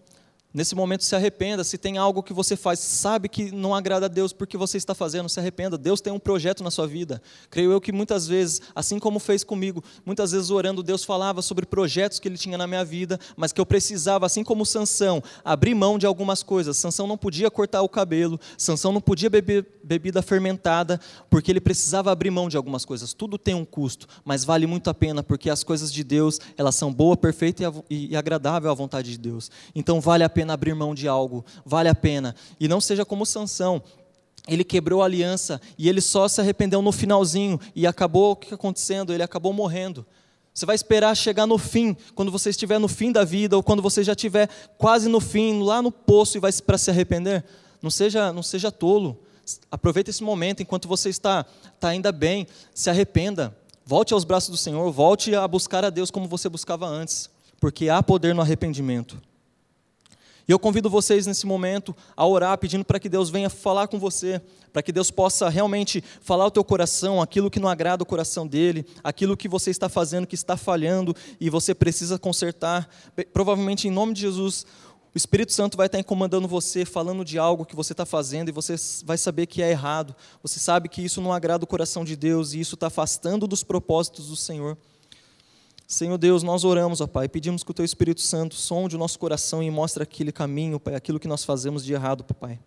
Nesse 0.57 0.75
momento, 0.75 1.05
se 1.05 1.15
arrependa. 1.15 1.63
Se 1.63 1.77
tem 1.77 1.99
algo 1.99 2.23
que 2.23 2.33
você 2.33 2.57
faz, 2.57 2.79
sabe 2.79 3.29
que 3.29 3.53
não 3.53 3.75
agrada 3.75 4.07
a 4.07 4.09
Deus 4.09 4.33
porque 4.33 4.57
você 4.57 4.79
está 4.79 4.95
fazendo, 4.95 5.29
se 5.29 5.39
arrependa. 5.39 5.77
Deus 5.77 6.01
tem 6.01 6.11
um 6.11 6.19
projeto 6.19 6.65
na 6.65 6.71
sua 6.71 6.87
vida. 6.87 7.21
Creio 7.51 7.73
eu 7.73 7.79
que 7.79 7.93
muitas 7.93 8.27
vezes, 8.27 8.63
assim 8.75 8.99
como 8.99 9.19
fez 9.19 9.45
comigo, 9.45 9.85
muitas 10.03 10.33
vezes 10.33 10.49
orando, 10.49 10.83
Deus 10.83 11.05
falava 11.05 11.43
sobre 11.43 11.67
projetos 11.67 12.19
que 12.19 12.27
Ele 12.27 12.39
tinha 12.39 12.57
na 12.57 12.67
minha 12.67 12.83
vida, 12.87 13.21
mas 13.37 13.53
que 13.53 13.61
eu 13.61 13.67
precisava, 13.67 14.25
assim 14.25 14.43
como 14.43 14.65
Sansão, 14.65 15.23
abrir 15.45 15.75
mão 15.75 15.99
de 15.99 16.07
algumas 16.07 16.43
coisas. 16.43 16.79
Sansão 16.79 17.07
não 17.07 17.19
podia 17.19 17.51
cortar 17.51 17.83
o 17.83 17.89
cabelo, 17.89 18.41
Sansão 18.57 18.93
não 18.93 19.01
podia 19.03 19.29
beber 19.29 19.67
bebida 19.85 20.23
fermentada, 20.23 20.99
porque 21.29 21.53
ele 21.53 21.61
precisava 21.61 22.11
abrir 22.11 22.31
mão 22.31 22.49
de 22.49 22.57
algumas 22.57 22.85
coisas. 22.85 23.13
Tudo 23.13 23.37
tem 23.37 23.55
um 23.55 23.65
custo, 23.65 24.09
mas 24.25 24.43
vale 24.43 24.67
muito 24.67 24.89
a 24.89 24.95
pena, 24.95 25.23
porque 25.23 25.51
as 25.51 25.63
coisas 25.63 25.93
de 25.93 26.03
Deus, 26.03 26.41
elas 26.57 26.75
são 26.75 26.93
boa, 26.93 27.15
perfeita 27.15 27.63
e 27.91 28.17
agradável 28.17 28.71
à 28.71 28.75
vontade 28.75 29.11
de 29.11 29.19
Deus. 29.19 29.51
Então 29.75 30.01
vale 30.01 30.25
a 30.25 30.31
pena 30.31 30.46
pena 30.47 30.55
abrir 30.55 30.75
mão 30.75 30.95
de 30.95 31.09
algo, 31.09 31.45
vale 31.65 31.89
a 31.89 31.95
pena. 31.95 32.35
E 32.61 32.69
não 32.69 32.81
seja 32.81 33.05
como 33.05 33.27
Sansão, 33.27 33.83
ele 34.47 34.63
quebrou 34.63 35.03
a 35.03 35.05
aliança 35.05 35.61
e 35.77 35.89
ele 35.89 36.01
só 36.01 36.29
se 36.29 36.41
arrependeu 36.41 36.81
no 36.81 36.93
finalzinho 36.93 37.59
e 37.75 37.87
acabou 37.87 38.33
o 38.33 38.37
que 38.37 38.55
acontecendo? 38.55 39.13
Ele 39.13 39.23
acabou 39.23 39.53
morrendo. 39.53 40.07
Você 40.55 40.65
vai 40.65 40.77
esperar 40.77 41.15
chegar 41.15 41.47
no 41.47 41.59
fim, 41.59 41.95
quando 42.15 42.31
você 42.31 42.51
estiver 42.51 42.79
no 42.79 42.89
fim 42.89 43.13
da 43.13 43.25
vida 43.25 43.57
ou 43.57 43.63
quando 43.63 43.83
você 43.83 44.03
já 44.03 44.13
estiver 44.13 44.49
quase 44.79 45.09
no 45.09 45.21
fim, 45.21 45.63
lá 45.63 45.83
no 45.83 45.91
poço 45.91 46.39
e 46.39 46.41
vai 46.41 46.53
para 46.65 46.79
se 46.79 46.91
arrepender? 46.91 47.45
Não 47.83 47.91
seja, 47.91 48.33
não 48.33 48.43
seja 48.43 48.71
tolo. 48.71 49.19
Aproveite 49.71 50.11
esse 50.11 50.23
momento 50.23 50.63
enquanto 50.63 50.89
você 50.89 51.11
está, 51.11 51.45
está 51.75 51.89
ainda 51.89 52.11
bem, 52.11 52.47
se 52.73 52.89
arrependa. 52.89 53.55
Volte 53.85 54.15
aos 54.15 54.25
braços 54.25 54.51
do 54.51 54.57
Senhor, 54.57 54.91
volte 54.91 55.35
a 55.35 55.47
buscar 55.47 55.85
a 55.85 55.91
Deus 55.91 56.11
como 56.11 56.27
você 56.27 56.49
buscava 56.49 56.87
antes, 56.87 57.29
porque 57.61 57.89
há 57.89 58.03
poder 58.03 58.35
no 58.35 58.41
arrependimento. 58.41 59.21
E 60.49 60.53
eu 60.53 60.59
convido 60.59 60.89
vocês 60.89 61.27
nesse 61.27 61.45
momento 61.45 61.95
a 62.17 62.25
orar, 62.27 62.57
pedindo 62.59 62.85
para 62.85 63.01
que 63.01 63.09
Deus 63.09 63.31
venha 63.31 63.51
falar 63.51 63.89
com 63.89 63.99
você, 63.99 64.41
para 64.73 64.83
que 64.83 64.93
Deus 64.93 65.11
possa 65.11 65.49
realmente 65.49 66.03
falar 66.21 66.45
ao 66.45 66.51
teu 66.51 66.63
coração 66.63 67.21
aquilo 67.21 67.51
que 67.51 67.59
não 67.59 67.69
agrada 67.69 68.03
o 68.03 68.07
coração 68.07 68.47
dele, 68.47 68.87
aquilo 69.03 69.37
que 69.37 69.49
você 69.49 69.71
está 69.71 69.89
fazendo 69.89 70.27
que 70.27 70.37
está 70.37 70.57
falhando 70.57 71.17
e 71.41 71.51
você 71.51 71.75
precisa 71.75 72.19
consertar. 72.19 72.89
Provavelmente 73.33 73.89
em 73.89 73.91
nome 73.91 74.13
de 74.13 74.21
Jesus, 74.21 74.65
o 75.13 75.17
Espírito 75.17 75.53
Santo 75.53 75.79
vai 75.79 75.87
estar 75.87 75.99
incomodando 75.99 76.47
você, 76.47 76.85
falando 76.85 77.25
de 77.25 77.39
algo 77.39 77.65
que 77.65 77.75
você 77.75 77.95
está 77.95 78.05
fazendo 78.05 78.51
e 78.51 78.53
você 78.53 78.77
vai 79.03 79.17
saber 79.17 79.47
que 79.47 79.63
é 79.63 79.71
errado. 79.71 80.15
Você 80.43 80.61
sabe 80.61 80.91
que 80.91 81.03
isso 81.03 81.23
não 81.23 81.33
agrada 81.33 81.65
o 81.65 81.67
coração 81.67 82.05
de 82.05 82.15
Deus 82.15 82.53
e 82.53 82.61
isso 82.61 82.75
está 82.75 82.89
afastando 82.89 83.47
dos 83.47 83.65
propósitos 83.65 84.29
do 84.29 84.37
Senhor. 84.37 84.77
Senhor 85.87 86.19
Deus, 86.19 86.43
nós 86.43 86.65
oramos, 86.65 87.01
ó 87.01 87.07
Pai, 87.07 87.29
pedimos 87.29 87.63
que 87.63 87.71
o 87.71 87.75
Teu 87.75 87.85
Espírito 87.85 88.21
Santo 88.21 88.57
sonde 88.57 88.97
o 88.97 88.99
nosso 88.99 89.19
coração 89.19 89.63
e 89.63 89.71
mostre 89.71 90.03
aquele 90.03 90.33
caminho, 90.33 90.81
Pai, 90.81 90.97
aquilo 90.97 91.21
que 91.21 91.29
nós 91.29 91.45
fazemos 91.45 91.85
de 91.85 91.93
errado, 91.93 92.25
Pai. 92.25 92.59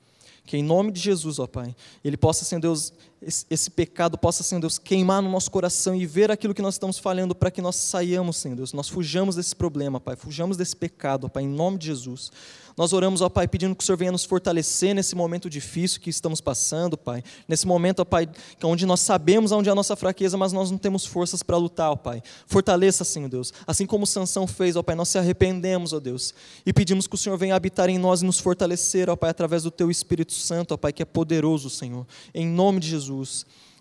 Que 0.45 0.57
em 0.57 0.63
nome 0.63 0.91
de 0.91 1.01
Jesus, 1.01 1.37
ó 1.37 1.45
Pai, 1.45 1.75
Ele 2.03 2.15
possa, 2.15 2.45
Senhor 2.45 2.61
Deus, 2.61 2.93
esse, 3.21 3.45
esse, 3.49 3.69
pecado 3.69 4.17
possa, 4.17 4.43
Senhor 4.43 4.61
Deus, 4.61 4.79
queimar 4.79 5.21
no 5.21 5.29
nosso 5.29 5.51
coração 5.51 5.93
e 5.93 6.05
ver 6.05 6.31
aquilo 6.31 6.53
que 6.53 6.61
nós 6.61 6.75
estamos 6.75 6.97
falhando 6.97 7.35
para 7.35 7.51
que 7.51 7.61
nós 7.61 7.75
saiamos, 7.75 8.37
Senhor 8.37 8.55
Deus, 8.55 8.71
nós 8.71 8.87
fujamos 8.87 9.35
desse 9.35 9.55
problema, 9.55 9.99
Pai, 9.99 10.15
fujamos 10.15 10.55
desse 10.55 10.75
pecado, 10.75 11.29
Pai, 11.29 11.43
em 11.43 11.47
nome 11.47 11.77
de 11.77 11.87
Jesus. 11.87 12.31
Nós 12.77 12.93
oramos, 12.93 13.19
ó 13.19 13.27
Pai, 13.27 13.45
pedindo 13.45 13.75
que 13.75 13.83
o 13.83 13.85
Senhor 13.85 13.97
venha 13.97 14.11
nos 14.11 14.23
fortalecer 14.23 14.95
nesse 14.95 15.13
momento 15.13 15.49
difícil 15.49 15.99
que 15.99 16.09
estamos 16.09 16.39
passando, 16.39 16.97
Pai. 16.97 17.21
Nesse 17.45 17.67
momento, 17.67 17.99
ó 17.99 18.05
Pai, 18.05 18.25
onde 18.63 18.85
nós 18.85 19.01
sabemos 19.01 19.51
onde 19.51 19.67
é 19.67 19.71
a 19.73 19.75
nossa 19.75 19.97
fraqueza, 19.97 20.37
mas 20.37 20.53
nós 20.53 20.71
não 20.71 20.77
temos 20.77 21.05
forças 21.05 21.43
para 21.43 21.57
lutar, 21.57 21.91
ó 21.91 21.97
Pai. 21.97 22.23
Fortaleça, 22.47 23.03
Senhor 23.03 23.27
Deus. 23.27 23.51
Assim 23.67 23.85
como 23.85 24.07
Sansão 24.07 24.47
fez, 24.47 24.77
ó 24.77 24.81
Pai, 24.81 24.95
nós 24.95 25.09
se 25.09 25.17
arrependemos, 25.17 25.91
ó 25.91 25.99
Deus. 25.99 26.33
E 26.65 26.71
pedimos 26.71 27.05
que 27.05 27.15
o 27.15 27.17
Senhor 27.17 27.37
venha 27.37 27.53
habitar 27.53 27.89
em 27.89 27.97
nós 27.97 28.21
e 28.21 28.25
nos 28.25 28.39
fortalecer, 28.39 29.09
ó 29.09 29.15
Pai, 29.17 29.31
através 29.31 29.63
do 29.63 29.71
Teu 29.71 29.91
Espírito 29.91 30.31
Santo, 30.31 30.73
ó 30.73 30.77
Pai, 30.77 30.93
que 30.93 31.03
é 31.03 31.05
poderoso, 31.05 31.69
Senhor. 31.69 32.07
Em 32.33 32.47
nome 32.47 32.79
de 32.79 32.87
Jesus. 32.87 33.08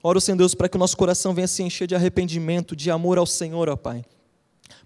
Oro, 0.02 0.20
Senhor 0.20 0.36
Deus, 0.36 0.54
para 0.54 0.68
que 0.68 0.76
o 0.76 0.78
nosso 0.78 0.96
coração 0.96 1.34
venha 1.34 1.48
se 1.48 1.62
encher 1.62 1.86
de 1.86 1.94
arrependimento, 1.94 2.76
de 2.76 2.90
amor 2.90 3.18
ao 3.18 3.26
Senhor, 3.26 3.68
ó 3.68 3.76
Pai 3.76 4.04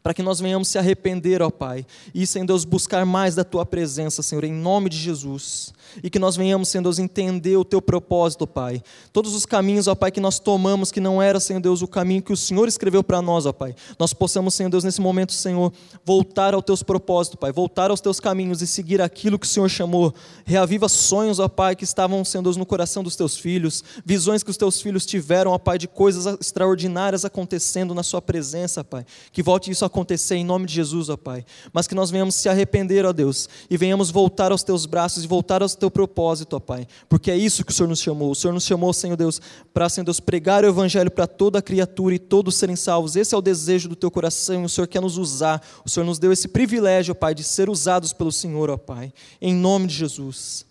para 0.02 0.12
que 0.12 0.22
nós 0.22 0.40
venhamos 0.40 0.68
se 0.68 0.78
arrepender, 0.78 1.40
ó 1.40 1.50
Pai, 1.50 1.86
e, 2.12 2.26
Senhor 2.26 2.46
Deus, 2.46 2.64
buscar 2.64 3.06
mais 3.06 3.34
da 3.34 3.44
Tua 3.44 3.64
presença, 3.64 4.22
Senhor, 4.22 4.42
em 4.42 4.52
nome 4.52 4.90
de 4.90 4.96
Jesus, 4.98 5.72
e 6.02 6.10
que 6.10 6.18
nós 6.18 6.36
venhamos, 6.36 6.68
Senhor 6.68 6.82
Deus, 6.82 6.98
entender 6.98 7.56
o 7.56 7.64
Teu 7.64 7.80
propósito, 7.80 8.46
Pai, 8.46 8.82
todos 9.12 9.34
os 9.34 9.46
caminhos, 9.46 9.86
ó 9.86 9.94
Pai, 9.94 10.10
que 10.10 10.20
nós 10.20 10.40
tomamos, 10.40 10.90
que 10.90 11.00
não 11.00 11.22
era, 11.22 11.38
Senhor 11.38 11.60
Deus, 11.60 11.82
o 11.82 11.86
caminho 11.86 12.22
que 12.22 12.32
o 12.32 12.36
Senhor 12.36 12.66
escreveu 12.66 13.04
para 13.04 13.22
nós, 13.22 13.46
ó 13.46 13.52
Pai, 13.52 13.74
nós 13.98 14.12
possamos, 14.12 14.54
Senhor 14.54 14.70
Deus, 14.70 14.82
nesse 14.82 15.00
momento, 15.00 15.32
Senhor, 15.32 15.72
voltar 16.04 16.52
aos 16.52 16.64
Teus 16.64 16.82
propósitos, 16.82 17.38
Pai, 17.38 17.52
voltar 17.52 17.90
aos 17.90 18.00
Teus 18.00 18.18
caminhos 18.18 18.60
e 18.60 18.66
seguir 18.66 19.00
aquilo 19.00 19.38
que 19.38 19.46
o 19.46 19.48
Senhor 19.48 19.68
chamou, 19.68 20.12
reaviva 20.44 20.88
sonhos, 20.88 21.38
ó 21.38 21.48
Pai, 21.48 21.76
que 21.76 21.84
estavam, 21.84 22.24
Senhor 22.24 22.42
Deus, 22.42 22.56
no 22.56 22.66
coração 22.66 23.04
dos 23.04 23.14
Teus 23.14 23.36
filhos, 23.36 23.84
visões 24.04 24.42
que 24.42 24.50
os 24.50 24.56
Teus 24.56 24.80
filhos 24.80 25.06
tiveram, 25.06 25.52
ó 25.52 25.58
Pai, 25.58 25.78
de 25.78 25.86
coisas 25.86 26.26
extraordinárias 26.40 27.24
acontecendo 27.24 27.94
na 27.94 28.02
Sua 28.02 28.20
presença, 28.20 28.82
Pai, 28.82 29.06
que 29.30 29.42
volte 29.42 29.70
isso 29.70 29.84
a 29.84 29.91
acontecer 29.92 30.34
em 30.34 30.44
nome 30.44 30.66
de 30.66 30.72
Jesus, 30.74 31.08
ó 31.08 31.16
Pai. 31.16 31.44
Mas 31.72 31.86
que 31.86 31.94
nós 31.94 32.10
venhamos 32.10 32.34
se 32.34 32.48
arrepender, 32.48 33.04
ó 33.04 33.12
Deus, 33.12 33.48
e 33.70 33.76
venhamos 33.76 34.10
voltar 34.10 34.50
aos 34.50 34.62
teus 34.62 34.86
braços 34.86 35.22
e 35.22 35.26
voltar 35.26 35.62
ao 35.62 35.68
teu 35.68 35.90
propósito, 35.90 36.56
ó 36.56 36.60
Pai. 36.60 36.88
Porque 37.08 37.30
é 37.30 37.36
isso 37.36 37.64
que 37.64 37.70
o 37.70 37.74
Senhor 37.74 37.88
nos 37.88 38.00
chamou. 38.00 38.30
O 38.30 38.34
Senhor 38.34 38.52
nos 38.52 38.64
chamou, 38.64 38.92
Senhor 38.92 39.16
Deus, 39.16 39.40
para, 39.72 39.88
Senhor 39.88 40.04
Deus, 40.04 40.18
pregar 40.18 40.64
o 40.64 40.66
evangelho 40.66 41.10
para 41.10 41.26
toda 41.26 41.60
criatura 41.60 42.14
e 42.14 42.18
todos 42.18 42.56
serem 42.56 42.74
salvos. 42.74 43.14
Esse 43.14 43.34
é 43.34 43.38
o 43.38 43.42
desejo 43.42 43.88
do 43.88 43.94
teu 43.94 44.10
coração. 44.10 44.64
O 44.64 44.68
Senhor 44.68 44.86
quer 44.86 45.02
nos 45.02 45.18
usar. 45.18 45.62
O 45.84 45.90
Senhor 45.90 46.06
nos 46.06 46.18
deu 46.18 46.32
esse 46.32 46.48
privilégio, 46.48 47.12
ó 47.12 47.14
Pai, 47.14 47.34
de 47.34 47.44
ser 47.44 47.68
usados 47.68 48.12
pelo 48.12 48.32
Senhor, 48.32 48.70
ó 48.70 48.76
Pai. 48.76 49.12
Em 49.40 49.54
nome 49.54 49.86
de 49.86 49.94
Jesus. 49.94 50.64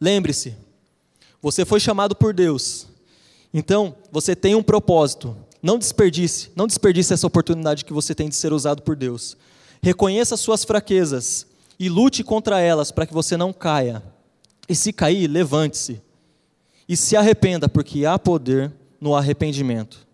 Lembre-se, 0.00 0.54
você 1.40 1.64
foi 1.64 1.80
chamado 1.80 2.14
por 2.16 2.34
Deus. 2.34 2.86
Então, 3.54 3.94
você 4.10 4.36
tem 4.36 4.54
um 4.54 4.62
propósito. 4.62 5.36
Não 5.66 5.80
desperdice, 5.80 6.52
não 6.54 6.68
desperdice 6.68 7.12
essa 7.12 7.26
oportunidade 7.26 7.84
que 7.84 7.92
você 7.92 8.14
tem 8.14 8.28
de 8.28 8.36
ser 8.36 8.52
usado 8.52 8.82
por 8.82 8.94
Deus. 8.94 9.36
Reconheça 9.82 10.36
suas 10.36 10.62
fraquezas 10.62 11.44
e 11.76 11.88
lute 11.88 12.22
contra 12.22 12.60
elas 12.60 12.92
para 12.92 13.04
que 13.04 13.12
você 13.12 13.36
não 13.36 13.52
caia. 13.52 14.00
E 14.68 14.76
se 14.76 14.92
cair, 14.92 15.26
levante-se. 15.26 16.00
E 16.88 16.96
se 16.96 17.16
arrependa, 17.16 17.68
porque 17.68 18.06
há 18.06 18.16
poder 18.16 18.72
no 19.00 19.16
arrependimento. 19.16 20.06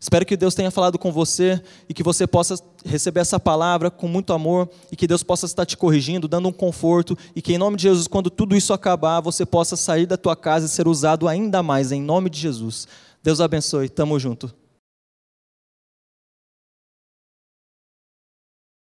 Espero 0.00 0.26
que 0.26 0.36
Deus 0.36 0.56
tenha 0.56 0.72
falado 0.72 0.98
com 0.98 1.12
você 1.12 1.62
e 1.88 1.94
que 1.94 2.02
você 2.02 2.26
possa 2.26 2.56
receber 2.84 3.20
essa 3.20 3.38
palavra 3.38 3.92
com 3.92 4.08
muito 4.08 4.32
amor 4.32 4.68
e 4.90 4.96
que 4.96 5.06
Deus 5.06 5.22
possa 5.22 5.46
estar 5.46 5.64
te 5.64 5.76
corrigindo, 5.76 6.26
dando 6.26 6.48
um 6.48 6.52
conforto 6.52 7.16
e 7.32 7.40
que 7.40 7.54
em 7.54 7.58
nome 7.58 7.76
de 7.76 7.84
Jesus, 7.84 8.08
quando 8.08 8.28
tudo 8.28 8.56
isso 8.56 8.72
acabar, 8.72 9.20
você 9.20 9.46
possa 9.46 9.76
sair 9.76 10.04
da 10.04 10.16
tua 10.16 10.34
casa 10.34 10.66
e 10.66 10.68
ser 10.68 10.88
usado 10.88 11.28
ainda 11.28 11.62
mais 11.62 11.92
em 11.92 12.02
nome 12.02 12.28
de 12.28 12.40
Jesus. 12.40 12.88
Deus 13.22 13.40
abençoe. 13.40 13.88
Tamo 13.88 14.18
junto. 14.18 14.65